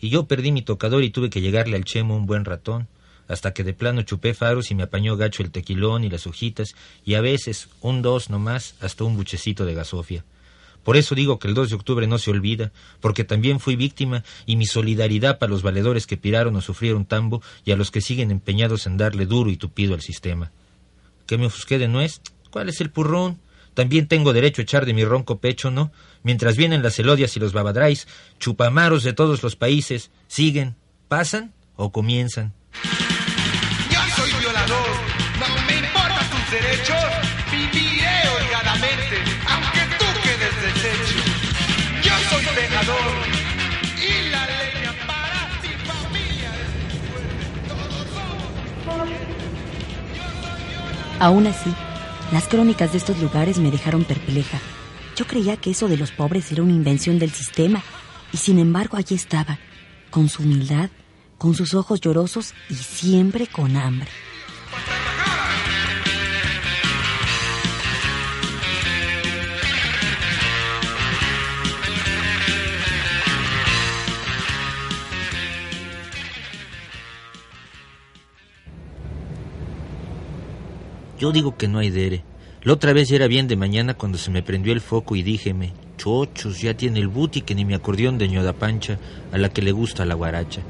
Y 0.00 0.08
yo 0.08 0.26
perdí 0.26 0.50
mi 0.50 0.62
tocador 0.62 1.04
y 1.04 1.10
tuve 1.10 1.30
que 1.30 1.40
llegarle 1.40 1.76
al 1.76 1.84
chemo 1.84 2.16
un 2.16 2.26
buen 2.26 2.44
ratón 2.44 2.88
hasta 3.30 3.52
que 3.52 3.64
de 3.64 3.72
plano 3.72 4.02
chupé 4.02 4.34
faros 4.34 4.70
y 4.70 4.74
me 4.74 4.82
apañó 4.82 5.16
gacho 5.16 5.42
el 5.42 5.50
tequilón 5.50 6.04
y 6.04 6.10
las 6.10 6.26
hojitas, 6.26 6.74
y 7.04 7.14
a 7.14 7.20
veces, 7.20 7.68
un 7.80 8.02
dos 8.02 8.28
nomás, 8.28 8.74
hasta 8.80 9.04
un 9.04 9.16
buchecito 9.16 9.64
de 9.64 9.74
gasofia. 9.74 10.24
Por 10.82 10.96
eso 10.96 11.14
digo 11.14 11.38
que 11.38 11.46
el 11.46 11.54
2 11.54 11.70
de 11.70 11.76
octubre 11.76 12.06
no 12.06 12.18
se 12.18 12.30
olvida, 12.30 12.72
porque 13.00 13.22
también 13.22 13.60
fui 13.60 13.76
víctima 13.76 14.24
y 14.46 14.56
mi 14.56 14.66
solidaridad 14.66 15.38
para 15.38 15.50
los 15.50 15.62
valedores 15.62 16.06
que 16.06 16.16
piraron 16.16 16.56
o 16.56 16.60
sufrieron 16.60 17.04
tambo 17.04 17.42
y 17.64 17.72
a 17.72 17.76
los 17.76 17.90
que 17.90 18.00
siguen 18.00 18.30
empeñados 18.30 18.86
en 18.86 18.96
darle 18.96 19.26
duro 19.26 19.50
y 19.50 19.56
tupido 19.56 19.94
al 19.94 20.00
sistema. 20.00 20.50
¿Qué 21.26 21.36
me 21.36 21.46
ofusqué 21.46 21.78
de 21.78 21.86
nuez? 21.86 22.22
¿Cuál 22.50 22.70
es 22.70 22.80
el 22.80 22.90
purrón? 22.90 23.38
También 23.74 24.08
tengo 24.08 24.32
derecho 24.32 24.62
a 24.62 24.64
echar 24.64 24.86
de 24.86 24.94
mi 24.94 25.04
ronco 25.04 25.38
pecho, 25.38 25.70
¿no? 25.70 25.92
Mientras 26.22 26.56
vienen 26.56 26.82
las 26.82 26.98
elodias 26.98 27.36
y 27.36 27.40
los 27.40 27.52
babadrais, 27.52 28.08
chupamaros 28.38 29.04
de 29.04 29.12
todos 29.12 29.42
los 29.42 29.54
países, 29.56 30.10
¿siguen, 30.26 30.76
pasan 31.08 31.52
o 31.76 31.92
comienzan? 31.92 32.54
Aún 51.20 51.46
así, 51.46 51.70
las 52.32 52.48
crónicas 52.48 52.92
de 52.92 52.98
estos 52.98 53.20
lugares 53.20 53.58
me 53.58 53.70
dejaron 53.70 54.04
perpleja. 54.04 54.58
Yo 55.16 55.26
creía 55.26 55.58
que 55.58 55.72
eso 55.72 55.86
de 55.86 55.98
los 55.98 56.12
pobres 56.12 56.50
era 56.50 56.62
una 56.62 56.72
invención 56.72 57.18
del 57.18 57.30
sistema, 57.30 57.82
y 58.32 58.38
sin 58.38 58.58
embargo 58.58 58.96
allí 58.96 59.16
estaba, 59.16 59.58
con 60.10 60.30
su 60.30 60.42
humildad, 60.42 60.88
con 61.36 61.54
sus 61.54 61.74
ojos 61.74 62.00
llorosos 62.00 62.54
y 62.70 62.74
siempre 62.74 63.46
con 63.46 63.76
hambre. 63.76 64.08
Yo 81.20 81.32
digo 81.32 81.58
que 81.58 81.68
no 81.68 81.80
hay 81.80 81.90
dere. 81.90 82.24
La 82.62 82.72
otra 82.72 82.94
vez 82.94 83.12
era 83.12 83.26
bien 83.26 83.46
de 83.46 83.54
mañana 83.54 83.92
cuando 83.92 84.16
se 84.16 84.30
me 84.30 84.42
prendió 84.42 84.72
el 84.72 84.80
foco 84.80 85.16
y 85.16 85.22
díjeme, 85.22 85.74
chochos, 85.98 86.62
ya 86.62 86.72
tiene 86.72 86.98
el 86.98 87.08
buti 87.08 87.42
que 87.42 87.54
ni 87.54 87.66
mi 87.66 87.74
acordeón 87.74 88.16
de 88.16 88.26
ñoda 88.26 88.54
pancha 88.54 88.98
a 89.30 89.36
la 89.36 89.50
que 89.50 89.60
le 89.60 89.72
gusta 89.72 90.06
la 90.06 90.14
guaracha. 90.14 90.62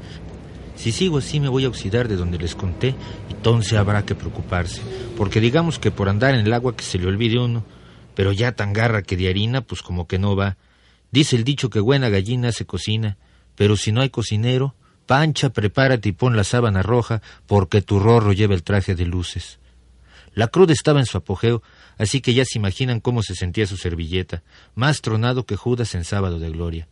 Si 0.75 0.91
sigo 0.91 1.19
así 1.19 1.39
me 1.39 1.47
voy 1.47 1.63
a 1.63 1.69
oxidar 1.69 2.09
de 2.09 2.17
donde 2.17 2.37
les 2.37 2.53
conté, 2.53 2.95
y 3.29 3.33
entonces 3.33 3.79
habrá 3.79 4.05
que 4.05 4.13
preocuparse, 4.13 4.81
porque 5.15 5.39
digamos 5.39 5.79
que 5.79 5.89
por 5.89 6.09
andar 6.09 6.35
en 6.35 6.45
el 6.45 6.51
agua 6.51 6.75
que 6.75 6.83
se 6.83 6.99
le 6.99 7.07
olvide 7.07 7.39
uno, 7.39 7.63
pero 8.13 8.33
ya 8.33 8.51
tan 8.51 8.73
garra 8.73 9.03
que 9.03 9.15
de 9.15 9.29
harina, 9.29 9.61
pues 9.61 9.81
como 9.81 10.05
que 10.05 10.19
no 10.19 10.35
va. 10.35 10.57
Dice 11.11 11.37
el 11.37 11.45
dicho 11.45 11.69
que 11.69 11.79
buena 11.79 12.09
gallina 12.09 12.51
se 12.51 12.65
cocina, 12.65 13.17
pero 13.55 13.77
si 13.77 13.93
no 13.93 14.01
hay 14.01 14.09
cocinero, 14.09 14.75
pancha, 15.05 15.51
prepárate 15.51 16.09
y 16.09 16.11
pon 16.11 16.35
la 16.35 16.43
sábana 16.43 16.81
roja, 16.81 17.21
porque 17.47 17.81
tu 17.81 17.99
rorro 18.01 18.33
lleva 18.33 18.53
el 18.53 18.63
traje 18.63 18.95
de 18.95 19.05
luces. 19.05 19.60
La 20.33 20.47
cruda 20.47 20.73
estaba 20.73 20.99
en 20.99 21.05
su 21.05 21.17
apogeo, 21.17 21.61
así 21.97 22.21
que 22.21 22.33
ya 22.33 22.45
se 22.45 22.57
imaginan 22.57 23.01
cómo 23.01 23.21
se 23.21 23.35
sentía 23.35 23.67
su 23.67 23.77
servilleta, 23.77 24.43
más 24.75 25.01
tronado 25.01 25.45
que 25.45 25.57
Judas 25.57 25.93
en 25.95 26.05
sábado 26.05 26.39
de 26.39 26.49
gloria. 26.49 26.87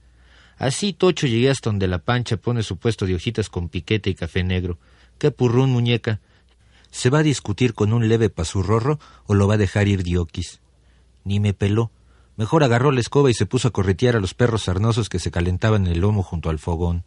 Así 0.57 0.91
tocho 0.91 1.25
llegué 1.25 1.49
hasta 1.49 1.69
donde 1.69 1.87
la 1.87 1.99
pancha 1.99 2.35
pone 2.35 2.63
su 2.63 2.77
puesto 2.77 3.05
de 3.05 3.15
hojitas 3.15 3.49
con 3.49 3.69
piquete 3.69 4.09
y 4.09 4.15
café 4.15 4.43
negro. 4.43 4.77
¡Qué 5.17 5.31
purrún, 5.31 5.71
muñeca! 5.71 6.19
¿Se 6.91 7.09
va 7.09 7.19
a 7.19 7.23
discutir 7.23 7.73
con 7.73 7.93
un 7.93 8.09
leve 8.09 8.29
pasurrorro 8.29 8.99
o 9.25 9.35
lo 9.35 9.47
va 9.47 9.53
a 9.53 9.57
dejar 9.57 9.87
ir 9.87 10.03
dioquis? 10.03 10.59
Ni 11.23 11.39
me 11.39 11.53
peló. 11.53 11.91
Mejor 12.35 12.63
agarró 12.63 12.91
la 12.91 12.99
escoba 12.99 13.29
y 13.29 13.33
se 13.33 13.45
puso 13.45 13.69
a 13.69 13.71
corretear 13.71 14.15
a 14.15 14.19
los 14.19 14.33
perros 14.33 14.63
sarnosos 14.63 15.07
que 15.07 15.19
se 15.19 15.31
calentaban 15.31 15.85
en 15.85 15.93
el 15.93 15.99
lomo 15.99 16.23
junto 16.23 16.49
al 16.49 16.59
fogón. 16.59 17.03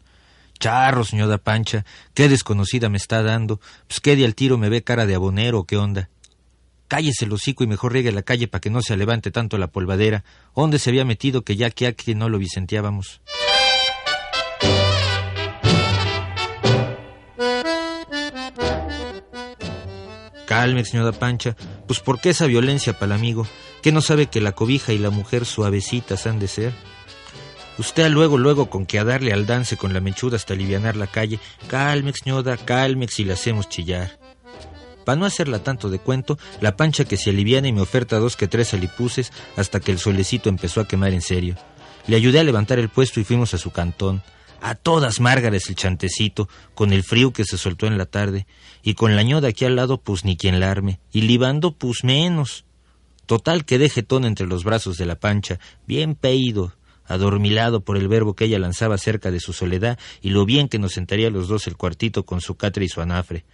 Charro, 0.59 1.03
señora 1.03 1.37
Pancha, 1.37 1.85
qué 2.13 2.29
desconocida 2.29 2.89
me 2.89 2.97
está 2.97 3.21
dando. 3.21 3.59
Pues 3.87 3.99
qué 3.99 4.15
de 4.15 4.25
al 4.25 4.35
tiro 4.35 4.57
me 4.57 4.69
ve 4.69 4.83
cara 4.83 5.05
de 5.05 5.15
abonero 5.15 5.65
qué 5.65 5.77
onda. 5.77 6.09
Cállese 6.93 7.25
el 7.25 7.33
hocico 7.33 7.63
y 7.63 7.67
mejor 7.67 7.91
riegue 7.91 8.11
la 8.11 8.21
calle 8.21 8.47
para 8.47 8.61
que 8.61 8.69
no 8.69 8.79
se 8.83 8.95
levante 8.95 9.31
tanto 9.31 9.57
la 9.57 9.65
polvadera. 9.65 10.23
¿Dónde 10.55 10.77
se 10.77 10.91
había 10.91 11.03
metido 11.03 11.41
que 11.41 11.55
ya 11.55 11.71
que 11.71 11.87
aquí 11.87 12.13
no 12.13 12.29
lo 12.29 12.37
vicenteábamos? 12.37 13.19
Calme, 20.45 20.85
señora 20.85 21.13
Pancha. 21.13 21.55
Pues 21.87 21.99
¿por 21.99 22.21
qué 22.21 22.29
esa 22.29 22.45
violencia 22.45 22.93
para 22.93 23.15
el 23.15 23.19
amigo? 23.19 23.47
¿Qué 23.81 23.91
no 23.91 24.01
sabe 24.01 24.27
que 24.27 24.39
la 24.39 24.51
cobija 24.51 24.93
y 24.93 24.99
la 24.99 25.09
mujer 25.09 25.45
suavecitas 25.45 26.27
han 26.27 26.37
de 26.37 26.47
ser? 26.47 26.73
Usted 27.79 28.07
luego, 28.11 28.37
luego 28.37 28.69
con 28.69 28.85
que 28.85 28.99
a 28.99 29.03
darle 29.03 29.33
al 29.33 29.47
dance 29.47 29.77
con 29.77 29.95
la 29.95 29.99
mechuda 29.99 30.35
hasta 30.35 30.53
alivianar 30.53 30.95
la 30.95 31.07
calle. 31.07 31.39
Calmex, 31.69 32.19
señora, 32.23 32.55
calmex 32.55 33.19
y 33.19 33.25
la 33.25 33.33
hacemos 33.33 33.67
chillar. 33.67 34.22
Para 35.05 35.17
no 35.19 35.25
hacerla 35.25 35.63
tanto 35.63 35.89
de 35.89 35.99
cuento, 35.99 36.37
la 36.61 36.75
pancha 36.75 37.05
que 37.05 37.17
se 37.17 37.31
aliviana 37.31 37.67
y 37.67 37.73
me 37.73 37.81
oferta 37.81 38.19
dos 38.19 38.35
que 38.37 38.47
tres 38.47 38.73
alipuses 38.73 39.31
hasta 39.55 39.79
que 39.79 39.91
el 39.91 39.99
solecito 39.99 40.49
empezó 40.49 40.81
a 40.81 40.87
quemar 40.87 41.13
en 41.13 41.21
serio. 41.21 41.55
Le 42.07 42.15
ayudé 42.15 42.39
a 42.39 42.43
levantar 42.43 42.79
el 42.79 42.89
puesto 42.89 43.19
y 43.19 43.23
fuimos 43.23 43.53
a 43.53 43.57
su 43.57 43.71
cantón. 43.71 44.21
A 44.61 44.75
todas 44.75 45.19
márgares 45.19 45.67
el 45.69 45.75
chantecito, 45.75 46.47
con 46.73 46.93
el 46.93 47.03
frío 47.03 47.33
que 47.33 47.43
se 47.43 47.57
soltó 47.57 47.85
en 47.85 47.97
la 47.97 48.05
tarde, 48.05 48.47
y 48.81 48.93
con 48.93 49.15
la 49.15 49.23
ñoda 49.23 49.49
aquí 49.49 49.65
al 49.65 49.75
lado, 49.75 49.99
pues 49.99 50.23
ni 50.23 50.37
quien 50.37 50.59
la 50.59 50.71
arme, 50.71 50.99
y 51.11 51.21
libando, 51.21 51.73
pues 51.73 52.03
menos. 52.03 52.63
Total 53.25 53.65
que 53.65 53.77
deje 53.77 54.03
ton 54.03 54.23
entre 54.23 54.47
los 54.47 54.63
brazos 54.63 54.97
de 54.97 55.05
la 55.05 55.15
pancha, 55.15 55.59
bien 55.85 56.15
peído, 56.15 56.73
adormilado 57.05 57.81
por 57.81 57.97
el 57.97 58.07
verbo 58.07 58.35
que 58.35 58.45
ella 58.45 58.59
lanzaba 58.59 58.97
cerca 58.97 59.31
de 59.31 59.39
su 59.39 59.53
soledad 59.53 59.99
y 60.21 60.29
lo 60.29 60.45
bien 60.45 60.69
que 60.69 60.79
nos 60.79 60.93
sentaría 60.93 61.29
los 61.29 61.47
dos 61.47 61.67
el 61.67 61.77
cuartito 61.77 62.25
con 62.25 62.41
su 62.41 62.55
catre 62.55 62.85
y 62.85 62.89
su 62.89 63.01
anafre. 63.01 63.45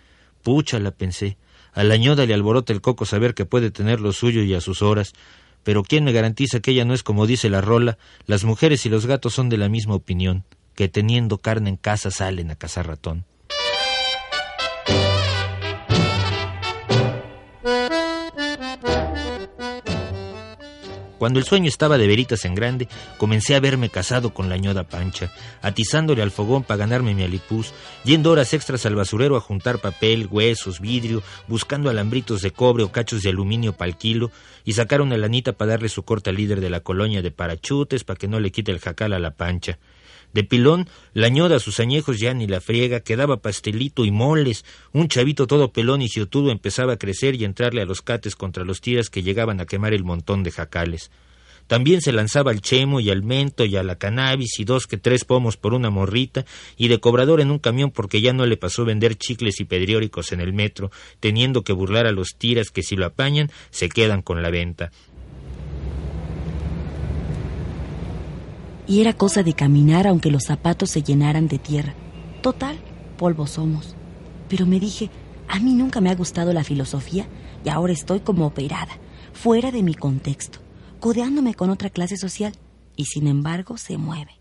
Pucha, 0.43 0.79
la 0.79 0.91
pensé. 0.91 1.37
A 1.73 1.83
la 1.83 1.97
ñoda 1.97 2.25
le 2.25 2.33
alborota 2.33 2.73
el 2.73 2.81
coco 2.81 3.05
saber 3.05 3.33
que 3.33 3.45
puede 3.45 3.71
tener 3.71 3.99
lo 3.99 4.11
suyo 4.13 4.43
y 4.43 4.53
a 4.53 4.61
sus 4.61 4.81
horas. 4.81 5.13
Pero 5.63 5.83
¿quién 5.83 6.03
me 6.03 6.13
garantiza 6.13 6.59
que 6.59 6.71
ella 6.71 6.85
no 6.85 6.93
es 6.93 7.03
como 7.03 7.27
dice 7.27 7.49
la 7.49 7.61
rola? 7.61 7.97
Las 8.25 8.43
mujeres 8.43 8.85
y 8.85 8.89
los 8.89 9.05
gatos 9.05 9.33
son 9.33 9.49
de 9.49 9.57
la 9.57 9.69
misma 9.69 9.95
opinión 9.95 10.45
que 10.79 10.87
teniendo 10.87 11.39
carne 11.39 11.71
en 11.71 11.75
casa 11.75 12.09
salen 12.09 12.51
a 12.51 12.55
cazar 12.55 12.87
ratón. 12.87 13.25
Cuando 21.19 21.37
el 21.37 21.45
sueño 21.45 21.67
estaba 21.67 21.97
de 21.97 22.07
veritas 22.07 22.45
en 22.45 22.55
grande, 22.55 22.87
comencé 23.17 23.53
a 23.53 23.59
verme 23.59 23.89
casado 23.89 24.33
con 24.33 24.47
la 24.47 24.55
ñoda 24.55 24.85
Pancha, 24.85 25.29
atizándole 25.61 26.21
al 26.21 26.31
fogón 26.31 26.63
para 26.63 26.77
ganarme 26.77 27.13
mi 27.13 27.23
alipuz, 27.23 27.73
yendo 28.05 28.31
horas 28.31 28.53
extras 28.53 28.85
al 28.85 28.95
basurero 28.95 29.35
a 29.35 29.41
juntar 29.41 29.79
papel, 29.79 30.29
huesos, 30.31 30.79
vidrio, 30.79 31.21
buscando 31.49 31.89
alambritos 31.89 32.41
de 32.41 32.51
cobre 32.51 32.83
o 32.83 32.91
cachos 32.93 33.21
de 33.21 33.31
aluminio 33.31 33.73
para 33.73 33.89
el 33.89 33.97
kilo, 33.97 34.31
y 34.63 34.73
sacar 34.73 35.01
una 35.01 35.17
lanita 35.17 35.51
para 35.51 35.71
darle 35.71 35.89
su 35.89 36.03
corta 36.03 36.31
líder 36.31 36.61
de 36.61 36.69
la 36.69 36.79
colonia 36.79 37.21
de 37.21 37.31
parachutes 37.31 38.05
para 38.05 38.17
que 38.17 38.29
no 38.29 38.39
le 38.39 38.51
quite 38.51 38.71
el 38.71 38.79
jacal 38.79 39.11
a 39.11 39.19
la 39.19 39.31
Pancha. 39.31 39.77
De 40.33 40.43
pilón, 40.43 40.87
la 41.13 41.29
ñoda 41.29 41.59
sus 41.59 41.79
añejos 41.79 42.19
ya 42.19 42.33
ni 42.33 42.45
la 42.45 42.61
friega, 42.61 42.99
quedaba 42.99 43.37
pastelito 43.37 44.05
y 44.05 44.11
moles. 44.11 44.63
Un 44.93 45.07
chavito 45.07 45.47
todo 45.47 45.71
pelón 45.71 46.01
y 46.01 46.09
ciotudo 46.09 46.51
empezaba 46.51 46.93
a 46.93 46.97
crecer 46.97 47.35
y 47.35 47.45
entrarle 47.45 47.81
a 47.81 47.85
los 47.85 48.01
cates 48.01 48.35
contra 48.35 48.63
los 48.63 48.81
tiras 48.81 49.09
que 49.09 49.23
llegaban 49.23 49.59
a 49.59 49.65
quemar 49.65 49.93
el 49.93 50.03
montón 50.03 50.43
de 50.43 50.51
jacales. 50.51 51.09
También 51.69 52.01
se 52.01 52.11
lanzaba 52.11 52.49
al 52.49 52.61
chemo 52.61 52.99
y 52.99 53.11
al 53.11 53.21
mento 53.21 53.63
y 53.63 53.75
a 53.75 53.83
la 53.83 53.95
cannabis 53.95 54.59
y 54.59 54.63
dos 54.65 54.87
que 54.87 54.97
tres 54.97 55.23
pomos 55.23 55.55
por 55.55 55.75
una 55.75 55.91
morrita 55.91 56.43
y 56.77 56.87
de 56.87 56.99
cobrador 56.99 57.41
en 57.41 57.51
un 57.51 57.59
camión 57.59 57.91
porque 57.91 58.21
ya 58.21 58.33
no 58.33 58.47
le 58.47 58.57
pasó 58.57 58.85
vender 58.85 59.15
chicles 59.15 59.59
y 59.59 59.65
pedrióricos 59.65 60.31
en 60.31 60.41
el 60.41 60.51
metro, 60.51 60.89
teniendo 61.19 61.63
que 61.63 61.71
burlar 61.71 62.07
a 62.07 62.11
los 62.11 62.29
tiras 62.39 62.71
que 62.71 62.81
si 62.81 62.95
lo 62.95 63.05
apañan 63.05 63.51
se 63.69 63.87
quedan 63.87 64.23
con 64.23 64.41
la 64.41 64.49
venta. 64.49 64.91
Y 68.89 69.01
era 69.01 69.13
cosa 69.13 69.43
de 69.43 69.53
caminar 69.53 70.07
aunque 70.07 70.31
los 70.31 70.45
zapatos 70.45 70.89
se 70.89 71.03
llenaran 71.03 71.47
de 71.47 71.59
tierra. 71.59 71.93
Total, 72.41 72.75
polvo 73.17 73.45
somos. 73.45 73.95
Pero 74.49 74.65
me 74.65 74.79
dije, 74.79 75.11
a 75.47 75.59
mí 75.59 75.75
nunca 75.75 76.01
me 76.01 76.09
ha 76.09 76.15
gustado 76.15 76.53
la 76.53 76.63
filosofía 76.63 77.27
y 77.63 77.69
ahora 77.69 77.93
estoy 77.93 78.21
como 78.21 78.47
operada, 78.47 78.97
fuera 79.31 79.69
de 79.71 79.83
mi 79.83 79.93
contexto, 79.93 80.57
codeándome 80.99 81.53
con 81.53 81.69
otra 81.69 81.91
clase 81.91 82.17
social 82.17 82.53
y 82.95 83.05
sin 83.05 83.27
embargo 83.27 83.77
se 83.77 83.97
mueve. 83.97 84.38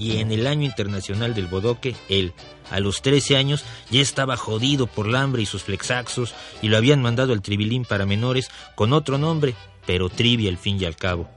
Y 0.00 0.16
en 0.16 0.32
el 0.32 0.46
año 0.46 0.64
internacional 0.64 1.34
del 1.34 1.46
bodoque, 1.46 1.94
él, 2.08 2.32
a 2.70 2.80
los 2.80 3.02
13 3.02 3.36
años, 3.36 3.66
ya 3.90 4.00
estaba 4.00 4.38
jodido 4.38 4.86
por 4.86 5.06
la 5.06 5.20
hambre 5.20 5.42
y 5.42 5.46
sus 5.46 5.62
flexaxos 5.62 6.34
y 6.62 6.68
lo 6.68 6.78
habían 6.78 7.02
mandado 7.02 7.34
al 7.34 7.42
tribilín 7.42 7.84
para 7.84 8.06
menores 8.06 8.48
con 8.74 8.94
otro 8.94 9.18
nombre, 9.18 9.54
pero 9.86 10.08
trivia 10.08 10.48
al 10.48 10.56
fin 10.56 10.80
y 10.80 10.86
al 10.86 10.96
cabo. 10.96 11.28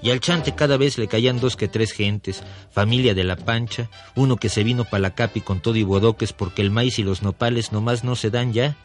Y 0.00 0.10
al 0.12 0.20
chante 0.20 0.54
cada 0.54 0.76
vez 0.76 0.96
le 0.96 1.08
caían 1.08 1.40
dos 1.40 1.56
que 1.56 1.66
tres 1.66 1.90
gentes, 1.90 2.44
familia 2.70 3.14
de 3.14 3.24
la 3.24 3.34
pancha, 3.34 3.90
uno 4.14 4.36
que 4.36 4.48
se 4.48 4.62
vino 4.62 4.84
para 4.84 5.00
la 5.00 5.14
capi 5.16 5.40
con 5.40 5.60
todo 5.60 5.74
y 5.74 5.82
bodoques 5.82 6.32
porque 6.32 6.62
el 6.62 6.70
maíz 6.70 7.00
y 7.00 7.02
los 7.02 7.22
nopales 7.22 7.72
nomás 7.72 8.04
no 8.04 8.14
se 8.14 8.30
dan 8.30 8.52
ya, 8.52 8.76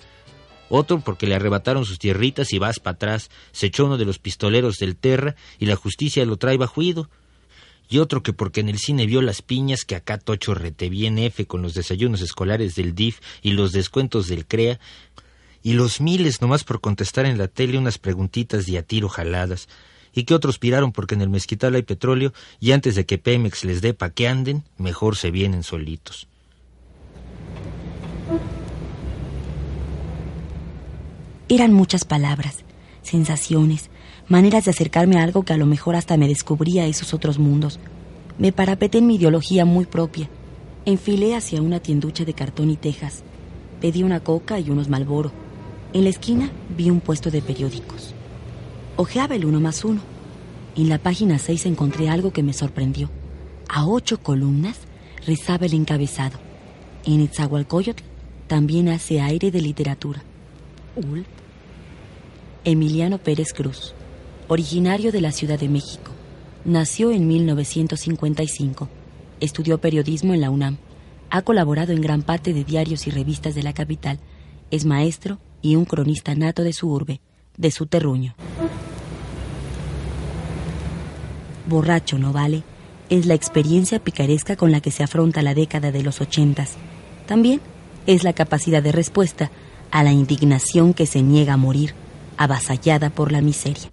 otro 0.69 1.01
porque 1.01 1.27
le 1.27 1.35
arrebataron 1.35 1.85
sus 1.85 1.99
tierritas 1.99 2.51
y 2.51 2.57
vas 2.57 2.79
para 2.79 2.95
atrás, 2.95 3.29
se 3.51 3.67
echó 3.67 3.85
uno 3.85 3.99
de 3.99 4.05
los 4.05 4.17
pistoleros 4.17 4.77
del 4.77 4.95
Terra 4.95 5.35
y 5.59 5.67
la 5.67 5.75
justicia 5.75 6.25
lo 6.25 6.37
trae 6.37 6.57
bajuido, 6.57 7.09
y 7.89 7.97
otro 7.97 8.21
que 8.21 8.33
porque 8.33 8.61
en 8.61 8.69
el 8.69 8.77
cine 8.77 9.07
vio 9.07 9.21
las 9.21 9.41
piñas 9.41 9.83
que 9.83 9.95
acá 9.95 10.19
Tocho 10.19 10.53
rete 10.53 10.89
bien 10.89 11.17
F 11.17 11.45
con 11.47 11.63
los 11.63 11.73
desayunos 11.73 12.21
escolares 12.21 12.75
del 12.75 12.93
DIF 12.93 13.19
y 13.41 13.51
los 13.51 13.71
descuentos 13.71 14.27
del 14.27 14.45
CREA, 14.45 14.79
y 15.63 15.73
los 15.73 15.99
miles 15.99 16.39
nomás 16.41 16.63
por 16.63 16.79
contestar 16.79 17.25
en 17.25 17.37
la 17.37 17.47
tele 17.47 17.77
unas 17.77 17.97
preguntitas 17.97 18.65
de 18.65 18.77
a 18.77 18.83
tiro 18.83 19.09
jaladas, 19.09 19.67
y 20.13 20.23
que 20.23 20.33
otros 20.33 20.59
piraron 20.59 20.91
porque 20.91 21.15
en 21.15 21.21
el 21.21 21.29
mezquital 21.29 21.75
hay 21.75 21.83
petróleo 21.83 22.33
y 22.59 22.71
antes 22.71 22.95
de 22.95 23.05
que 23.05 23.17
Pemex 23.17 23.63
les 23.63 23.81
dé 23.81 23.93
pa' 23.93 24.11
que 24.11 24.27
anden, 24.27 24.63
mejor 24.77 25.15
se 25.15 25.31
vienen 25.31 25.63
solitos. 25.63 26.27
Eran 31.47 31.73
muchas 31.73 32.05
palabras, 32.05 32.63
sensaciones, 33.01 33.89
maneras 34.29 34.65
de 34.65 34.71
acercarme 34.71 35.17
a 35.17 35.23
algo 35.23 35.43
que 35.43 35.53
a 35.53 35.57
lo 35.57 35.65
mejor 35.65 35.95
hasta 35.95 36.15
me 36.15 36.27
descubría 36.27 36.85
esos 36.85 37.13
otros 37.13 37.39
mundos. 37.39 37.79
Me 38.37 38.51
parapeté 38.51 38.99
en 38.99 39.07
mi 39.07 39.15
ideología 39.15 39.65
muy 39.65 39.85
propia. 39.85 40.29
Enfilé 40.85 41.35
hacia 41.35 41.61
una 41.61 41.79
tienducha 41.79 42.23
de 42.25 42.33
cartón 42.33 42.69
y 42.69 42.77
tejas. 42.77 43.23
Pedí 43.81 44.03
una 44.03 44.19
coca 44.21 44.59
y 44.59 44.69
unos 44.69 44.87
malboro. 44.87 45.31
En 45.93 46.03
la 46.03 46.11
esquina 46.11 46.51
vi 46.77 46.91
un 46.91 47.01
puesto 47.01 47.31
de 47.31 47.41
periódicos. 47.41 48.13
Ojeaba 48.95 49.35
el 49.35 49.45
uno 49.45 49.59
más 49.59 49.83
uno. 49.83 50.01
En 50.75 50.89
la 50.89 50.99
página 50.99 51.39
6 51.39 51.65
encontré 51.65 52.09
algo 52.09 52.31
que 52.31 52.43
me 52.43 52.53
sorprendió. 52.53 53.09
A 53.67 53.87
ocho 53.87 54.21
columnas 54.21 54.77
rezaba 55.25 55.65
el 55.65 55.73
encabezado. 55.73 56.37
En 57.03 57.21
Itzahualcoyotl 57.21 58.03
también 58.47 58.89
hace 58.89 59.21
aire 59.21 59.49
de 59.51 59.61
literatura. 59.61 60.21
Ul. 60.95 61.25
Emiliano 62.63 63.17
Pérez 63.17 63.53
Cruz 63.53 63.95
originario 64.49 65.11
de 65.11 65.21
la 65.21 65.31
Ciudad 65.31 65.59
de 65.59 65.69
México. 65.69 66.11
Nació 66.65 67.11
en 67.11 67.27
1955. 67.27 68.89
Estudió 69.39 69.77
periodismo 69.77 70.33
en 70.33 70.41
la 70.41 70.49
UNAM. 70.49 70.77
Ha 71.29 71.43
colaborado 71.43 71.93
en 71.93 72.01
gran 72.01 72.23
parte 72.23 72.51
de 72.51 72.63
diarios 72.63 73.05
y 73.05 73.11
revistas 73.11 73.53
de 73.53 73.61
la 73.61 73.73
capital. 73.73 74.19
Es 74.71 74.85
maestro 74.85 75.37
y 75.61 75.75
un 75.75 75.85
cronista 75.85 76.33
nato 76.33 76.63
de 76.63 76.73
su 76.73 76.91
urbe, 76.91 77.21
de 77.57 77.69
su 77.69 77.85
terruño. 77.85 78.35
Borracho, 81.67 82.17
¿no 82.17 82.33
vale? 82.33 82.63
Es 83.09 83.27
la 83.27 83.35
experiencia 83.35 83.99
picaresca 83.99 84.55
con 84.55 84.71
la 84.71 84.81
que 84.81 84.89
se 84.89 85.03
afronta 85.03 85.43
la 85.43 85.53
década 85.53 85.91
de 85.91 86.01
los 86.01 86.21
ochentas. 86.21 86.73
También 87.27 87.61
es 88.07 88.23
la 88.23 88.33
capacidad 88.33 88.81
de 88.81 88.91
respuesta 88.91 89.51
a 89.91 90.03
la 90.03 90.11
indignación 90.11 90.95
que 90.95 91.05
se 91.05 91.21
niega 91.21 91.53
a 91.53 91.57
morir, 91.57 91.93
avasallada 92.37 93.11
por 93.11 93.31
la 93.31 93.41
miseria. 93.41 93.91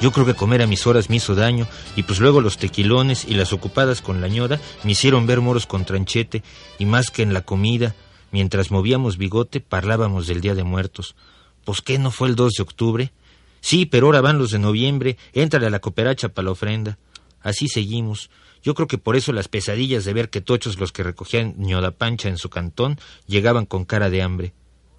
Yo 0.00 0.12
creo 0.12 0.24
que 0.24 0.34
comer 0.34 0.62
a 0.62 0.66
mis 0.66 0.86
horas 0.86 1.10
me 1.10 1.16
hizo 1.16 1.34
daño 1.34 1.66
y 1.96 2.04
pues 2.04 2.20
luego 2.20 2.40
los 2.40 2.56
tequilones 2.56 3.24
y 3.24 3.34
las 3.34 3.52
ocupadas 3.52 4.00
con 4.00 4.20
la 4.20 4.28
ñoda 4.28 4.60
me 4.84 4.92
hicieron 4.92 5.26
ver 5.26 5.40
moros 5.40 5.66
con 5.66 5.84
tranchete 5.84 6.42
y 6.78 6.86
más 6.86 7.10
que 7.10 7.22
en 7.22 7.34
la 7.34 7.42
comida, 7.42 7.94
mientras 8.30 8.70
movíamos 8.70 9.18
bigote, 9.18 9.60
parlábamos 9.60 10.26
del 10.26 10.40
Día 10.40 10.54
de 10.54 10.64
Muertos. 10.64 11.16
Pues 11.64 11.82
qué 11.82 11.98
no 11.98 12.10
fue 12.10 12.28
el 12.28 12.36
2 12.36 12.52
de 12.52 12.62
octubre. 12.62 13.12
Sí, 13.60 13.84
pero 13.84 14.06
ahora 14.06 14.20
van 14.20 14.38
los 14.38 14.50
de 14.50 14.58
noviembre. 14.58 15.18
Éntrale 15.32 15.66
a 15.66 15.70
la 15.70 15.80
cooperacha 15.80 16.30
para 16.30 16.46
la 16.46 16.52
ofrenda. 16.52 16.98
Así 17.42 17.68
seguimos. 17.68 18.30
Yo 18.62 18.74
creo 18.74 18.86
que 18.88 18.98
por 18.98 19.16
eso 19.16 19.32
las 19.32 19.48
pesadillas 19.48 20.04
de 20.04 20.12
ver 20.12 20.30
que 20.30 20.40
tochos 20.40 20.78
los 20.78 20.92
que 20.92 21.02
recogían 21.02 21.54
ñoda 21.58 21.90
pancha 21.90 22.28
en 22.28 22.38
su 22.38 22.50
cantón 22.50 22.98
llegaban 23.26 23.66
con 23.66 23.84
cara 23.84 24.10
de 24.10 24.22
hambre. 24.22 24.52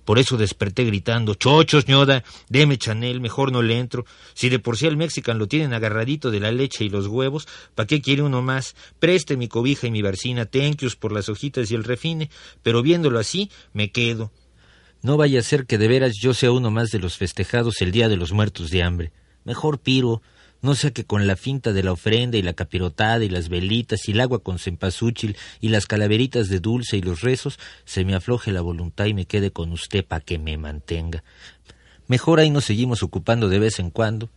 Por 0.06 0.20
eso 0.20 0.38
desperté 0.38 0.84
gritando, 0.84 1.36
chochos, 1.36 1.88
ñoda, 1.88 2.24
deme 2.50 2.78
chanel, 2.78 3.22
mejor 3.22 3.52
no 3.52 3.62
le 3.62 3.78
entro. 3.78 4.06
Si 4.34 4.50
de 4.50 4.60
por 4.60 4.78
sí 4.78 4.88
al 4.88 4.98
mexican 4.98 5.38
lo 5.38 5.48
tienen 5.48 5.74
agarradito 5.74 6.32
de 6.32 6.40
la 6.40 6.52
leche 6.52 6.84
y 6.84 6.90
los 6.90 7.08
huevos, 7.08 7.48
¿pa' 7.76 7.86
qué 7.86 8.02
quiere 8.02 8.24
uno 8.24 8.42
más? 8.42 8.76
Preste 9.00 9.38
mi 9.38 9.48
cobija 9.48 9.88
y 9.88 9.92
mi 9.92 10.02
barcina, 10.02 10.46
tenquios 10.46 10.96
por 10.96 11.12
las 11.12 11.30
hojitas 11.30 11.72
y 11.72 11.76
el 11.76 11.84
refine, 11.84 12.30
pero 12.64 12.82
viéndolo 12.82 13.20
así, 13.20 13.52
me 13.74 13.92
quedo. 13.92 14.32
No 15.04 15.18
vaya 15.18 15.40
a 15.40 15.44
ser 15.44 15.66
que 15.66 15.78
de 15.78 15.88
veras 15.88 16.14
yo 16.22 16.34
sea 16.34 16.52
uno 16.52 16.70
más 16.70 16.90
de 16.90 17.00
los 17.00 17.18
festejados 17.18 17.82
el 17.82 17.92
día 17.92 18.08
de 18.08 18.18
los 18.18 18.32
muertos 18.32 18.70
de 18.70 18.84
hambre. 18.84 19.12
Mejor 19.44 19.80
piro, 19.80 20.22
no 20.62 20.76
sea 20.76 20.92
que 20.92 21.06
con 21.06 21.28
la 21.28 21.36
finta 21.36 21.74
de 21.74 21.84
la 21.84 21.92
ofrenda 21.92 22.38
y 22.38 22.42
la 22.42 22.54
capirotada 22.54 23.24
y 23.24 23.30
las 23.30 23.50
velitas 23.50 24.08
y 24.08 24.12
el 24.12 24.22
agua 24.22 24.40
con 24.40 24.60
cempasúchil 24.60 25.38
y 25.60 25.70
las 25.70 25.86
calaveritas 25.86 26.50
de 26.50 26.60
dulce 26.60 26.98
y 26.98 27.02
los 27.02 27.22
rezos 27.22 27.60
se 27.86 28.06
me 28.06 28.16
afloje 28.16 28.52
la 28.52 28.62
voluntad 28.62 29.06
y 29.06 29.14
me 29.14 29.26
quede 29.26 29.52
con 29.52 29.72
usted 29.72 30.06
pa' 30.06 30.22
que 30.22 30.40
me 30.40 30.58
mantenga. 30.58 31.24
Mejor 32.08 32.40
ahí 32.40 32.50
nos 32.50 32.66
seguimos 32.66 33.04
ocupando 33.04 33.50
de 33.50 33.60
vez 33.60 33.80
en 33.80 33.90
cuando 33.90 34.30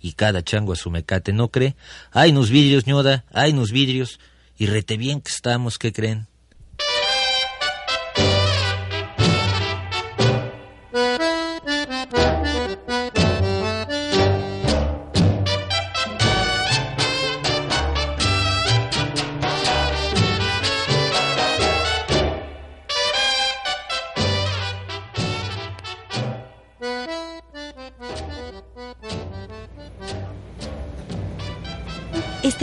y 0.00 0.12
cada 0.12 0.42
chango 0.42 0.72
a 0.72 0.76
su 0.76 0.90
mecate, 0.90 1.32
¿no 1.32 1.50
cree? 1.50 1.74
Ay, 2.12 2.32
nos 2.32 2.50
vidrios, 2.50 2.86
ñoda, 2.86 3.24
ay, 3.32 3.52
nos 3.52 3.72
vidrios. 3.72 4.20
Y 4.58 4.66
rete 4.66 4.96
bien 4.96 5.20
que 5.20 5.30
estamos, 5.30 5.78
¿qué 5.78 5.92
creen? 5.92 6.28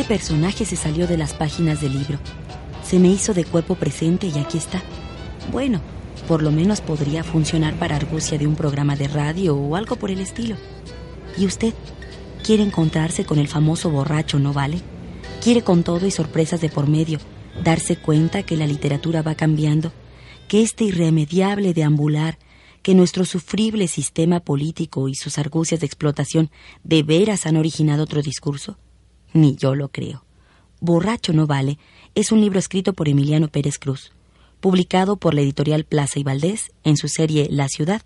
Personaje 0.09 0.65
se 0.65 0.75
salió 0.75 1.05
de 1.05 1.17
las 1.17 1.35
páginas 1.35 1.81
del 1.81 1.93
libro. 1.93 2.17
Se 2.83 2.97
me 2.97 3.09
hizo 3.09 3.35
de 3.35 3.45
cuerpo 3.45 3.75
presente 3.75 4.25
y 4.25 4.39
aquí 4.39 4.57
está. 4.57 4.81
Bueno, 5.51 5.81
por 6.27 6.41
lo 6.41 6.51
menos 6.51 6.81
podría 6.81 7.23
funcionar 7.23 7.75
para 7.75 7.95
argucia 7.95 8.39
de 8.39 8.47
un 8.47 8.55
programa 8.55 8.95
de 8.95 9.07
radio 9.07 9.55
o 9.55 9.75
algo 9.75 9.97
por 9.97 10.09
el 10.09 10.19
estilo. 10.19 10.55
¿Y 11.37 11.45
usted? 11.45 11.75
¿Quiere 12.43 12.63
encontrarse 12.63 13.23
con 13.23 13.37
el 13.37 13.47
famoso 13.47 13.91
borracho, 13.91 14.39
no 14.39 14.51
vale? 14.51 14.81
¿Quiere 15.43 15.61
con 15.61 15.83
todo 15.83 16.07
y 16.07 16.11
sorpresas 16.11 16.59
de 16.59 16.69
por 16.69 16.89
medio 16.89 17.19
darse 17.63 17.95
cuenta 17.95 18.41
que 18.41 18.57
la 18.57 18.65
literatura 18.65 19.21
va 19.21 19.35
cambiando, 19.35 19.93
que 20.47 20.63
este 20.63 20.85
irremediable 20.85 21.75
deambular, 21.75 22.39
que 22.81 22.95
nuestro 22.95 23.25
sufrible 23.25 23.87
sistema 23.87 24.39
político 24.39 25.07
y 25.07 25.13
sus 25.13 25.37
argucias 25.37 25.81
de 25.81 25.85
explotación 25.85 26.49
de 26.83 27.03
veras 27.03 27.45
han 27.45 27.57
originado 27.57 28.03
otro 28.03 28.23
discurso? 28.23 28.79
Ni 29.33 29.55
yo 29.55 29.75
lo 29.75 29.89
creo. 29.89 30.23
Borracho 30.79 31.33
no 31.33 31.45
vale 31.45 31.77
es 32.15 32.31
un 32.31 32.41
libro 32.41 32.59
escrito 32.59 32.93
por 32.93 33.07
Emiliano 33.07 33.47
Pérez 33.47 33.77
Cruz, 33.79 34.11
publicado 34.59 35.17
por 35.17 35.33
la 35.33 35.41
editorial 35.41 35.83
Plaza 35.83 36.19
y 36.19 36.23
Valdés 36.23 36.71
en 36.83 36.97
su 36.97 37.07
serie 37.07 37.47
La 37.49 37.67
Ciudad. 37.67 38.01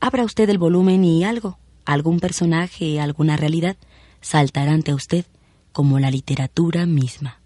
Abra 0.00 0.24
usted 0.24 0.48
el 0.50 0.58
volumen 0.58 1.04
y 1.04 1.24
algo, 1.24 1.58
algún 1.84 2.20
personaje, 2.20 3.00
alguna 3.00 3.36
realidad, 3.36 3.76
saltará 4.20 4.72
ante 4.72 4.94
usted 4.94 5.24
como 5.72 5.98
la 5.98 6.10
literatura 6.10 6.86
misma. 6.86 7.40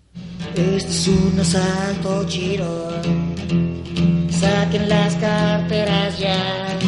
Este 0.54 0.90
es 0.90 1.08
un 1.08 1.38
asalto 1.38 2.26
giro. 2.28 2.90
Saquen 4.30 4.88
las 4.88 5.14
carteras 5.16 6.18
ya. 6.18 6.78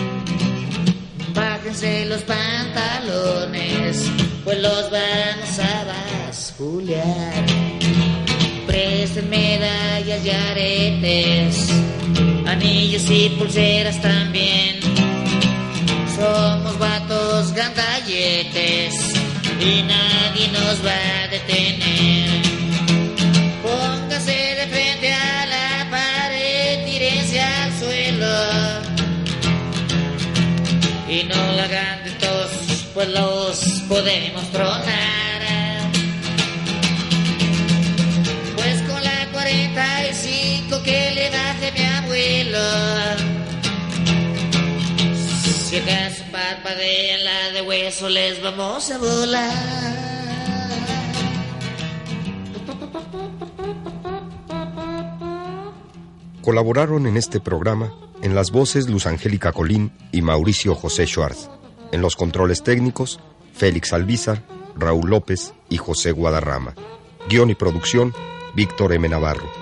Bájense 1.34 2.06
los 2.06 2.22
pantalones, 2.22 4.10
pues 4.44 4.60
los 4.60 4.90
vamos 4.90 5.58
a 5.58 5.84
Presten 8.66 9.30
medallas 9.30 10.22
y 10.22 10.30
aretes, 10.30 11.70
anillos 12.46 13.04
y 13.08 13.30
pulseras 13.30 13.98
también. 14.02 14.78
Somos 16.14 16.78
vatos 16.78 17.54
gandalletes 17.54 18.94
y 19.58 19.82
nadie 19.84 20.48
nos 20.48 20.84
va 20.84 21.24
a 21.24 21.28
detener. 21.28 22.42
Póngase 23.62 24.54
de 24.56 24.66
frente 24.66 25.14
a 25.14 25.46
la 25.46 25.90
pared, 25.90 26.84
tírense 26.84 27.40
al 27.40 27.72
suelo. 27.78 28.82
Y 31.08 31.22
no 31.24 31.52
la 31.56 31.64
hagan 31.64 32.04
de 32.04 32.10
tos, 32.10 32.50
pues 32.92 33.08
los 33.08 33.82
podemos 33.88 34.44
tronar. 34.52 35.29
Que 40.90 41.10
le 41.14 41.30
baje 41.30 41.72
mi 41.76 41.84
abuelo. 42.00 42.66
Si 45.68 45.80
de 47.54 47.62
hueso, 47.62 48.08
les 48.08 48.42
vamos 48.42 48.90
a 48.90 48.98
volar. 48.98 50.00
Colaboraron 56.42 57.06
en 57.06 57.16
este 57.16 57.38
programa 57.38 57.92
en 58.22 58.34
las 58.34 58.50
voces 58.50 58.88
Luz 58.88 59.06
Angélica 59.06 59.52
Colín 59.52 59.92
y 60.10 60.22
Mauricio 60.22 60.74
José 60.74 61.06
Schwartz. 61.06 61.48
En 61.92 62.00
los 62.00 62.16
controles 62.16 62.62
técnicos, 62.62 63.20
Félix 63.54 63.92
Albizar, 63.92 64.42
Raúl 64.76 65.10
López 65.10 65.52
y 65.68 65.76
José 65.76 66.10
Guadarrama. 66.12 66.74
Guión 67.28 67.50
y 67.50 67.54
producción, 67.54 68.12
Víctor 68.54 68.92
M. 68.92 69.08
Navarro. 69.08 69.59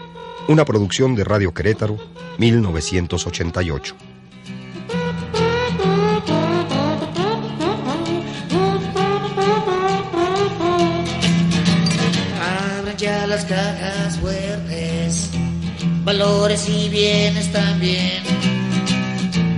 Una 0.48 0.64
producción 0.64 1.14
de 1.14 1.24
Radio 1.24 1.52
Querétaro, 1.52 1.98
1988. 2.38 3.94
Abran 12.40 12.96
ya 12.96 13.26
las 13.26 13.44
cajas 13.44 14.18
fuertes, 14.20 15.28
valores 16.02 16.66
y 16.66 16.88
bienes 16.88 17.52
también. 17.52 18.22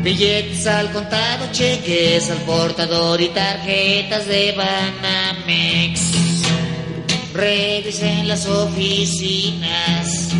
Billetes 0.02 0.66
al 0.66 0.90
contado, 0.90 1.46
cheques 1.52 2.30
al 2.30 2.38
portador 2.38 3.20
y 3.20 3.28
tarjetas 3.28 4.26
de 4.26 4.56
Banamex. 4.56 6.00
Revisen 7.32 8.26
las 8.26 8.44
oficinas, 8.46 10.30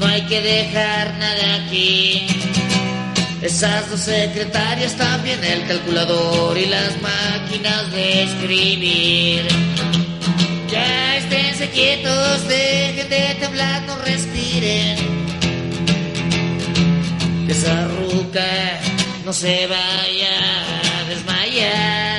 no 0.00 0.06
hay 0.06 0.22
que 0.22 0.40
dejar 0.40 1.14
nada 1.18 1.56
aquí. 1.56 2.26
Esas 3.42 3.88
dos 3.90 4.00
secretarias 4.00 4.96
también 4.96 5.42
el 5.44 5.66
calculador 5.66 6.56
y 6.56 6.66
las 6.66 7.00
máquinas 7.00 7.92
de 7.92 8.22
escribir. 8.24 9.48
Ya 10.70 11.16
esténse 11.16 11.68
quietos, 11.70 12.48
dejen 12.48 13.08
de 13.08 13.36
temblar, 13.40 13.82
no 13.82 13.96
respiren. 13.98 14.96
Esa 17.48 17.88
ruca 17.88 18.80
no 19.24 19.32
se 19.32 19.66
vaya 19.66 20.34
a 20.98 21.08
desmayar. 21.08 22.09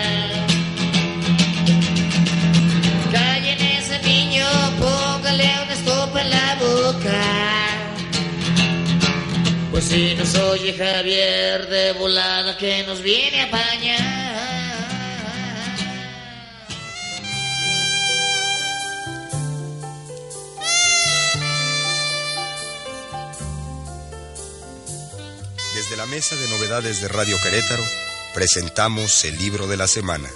Pues 9.82 9.94
si 9.94 10.14
nos 10.14 10.36
oye 10.36 10.74
Javier 10.74 11.68
de 11.68 11.94
volada 11.94 12.56
que 12.56 12.84
nos 12.84 13.02
viene 13.02 13.42
a 13.42 13.46
apañar. 13.46 14.78
Desde 25.74 25.98
la 25.98 26.06
mesa 26.06 26.36
de 26.36 26.48
novedades 26.48 27.02
de 27.02 27.08
Radio 27.08 27.38
Querétaro, 27.42 27.84
presentamos 28.36 29.26
el 29.26 29.36
libro 29.40 29.66
de 29.66 29.78
la 29.78 29.88
semana. 29.88 30.30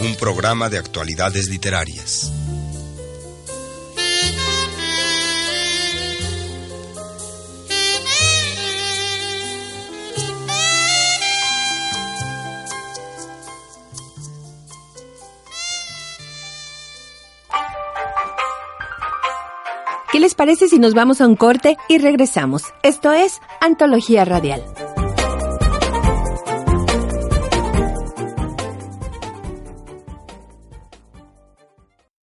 Un 0.00 0.14
programa 0.16 0.68
de 0.68 0.76
actualidades 0.76 1.48
literarias. 1.48 2.35
Les 20.26 20.34
parece 20.34 20.66
si 20.66 20.80
nos 20.80 20.92
vamos 20.92 21.20
a 21.20 21.28
un 21.28 21.36
corte 21.36 21.76
y 21.88 21.98
regresamos? 21.98 22.64
Esto 22.82 23.12
es 23.12 23.40
Antología 23.60 24.24
Radial. 24.24 24.60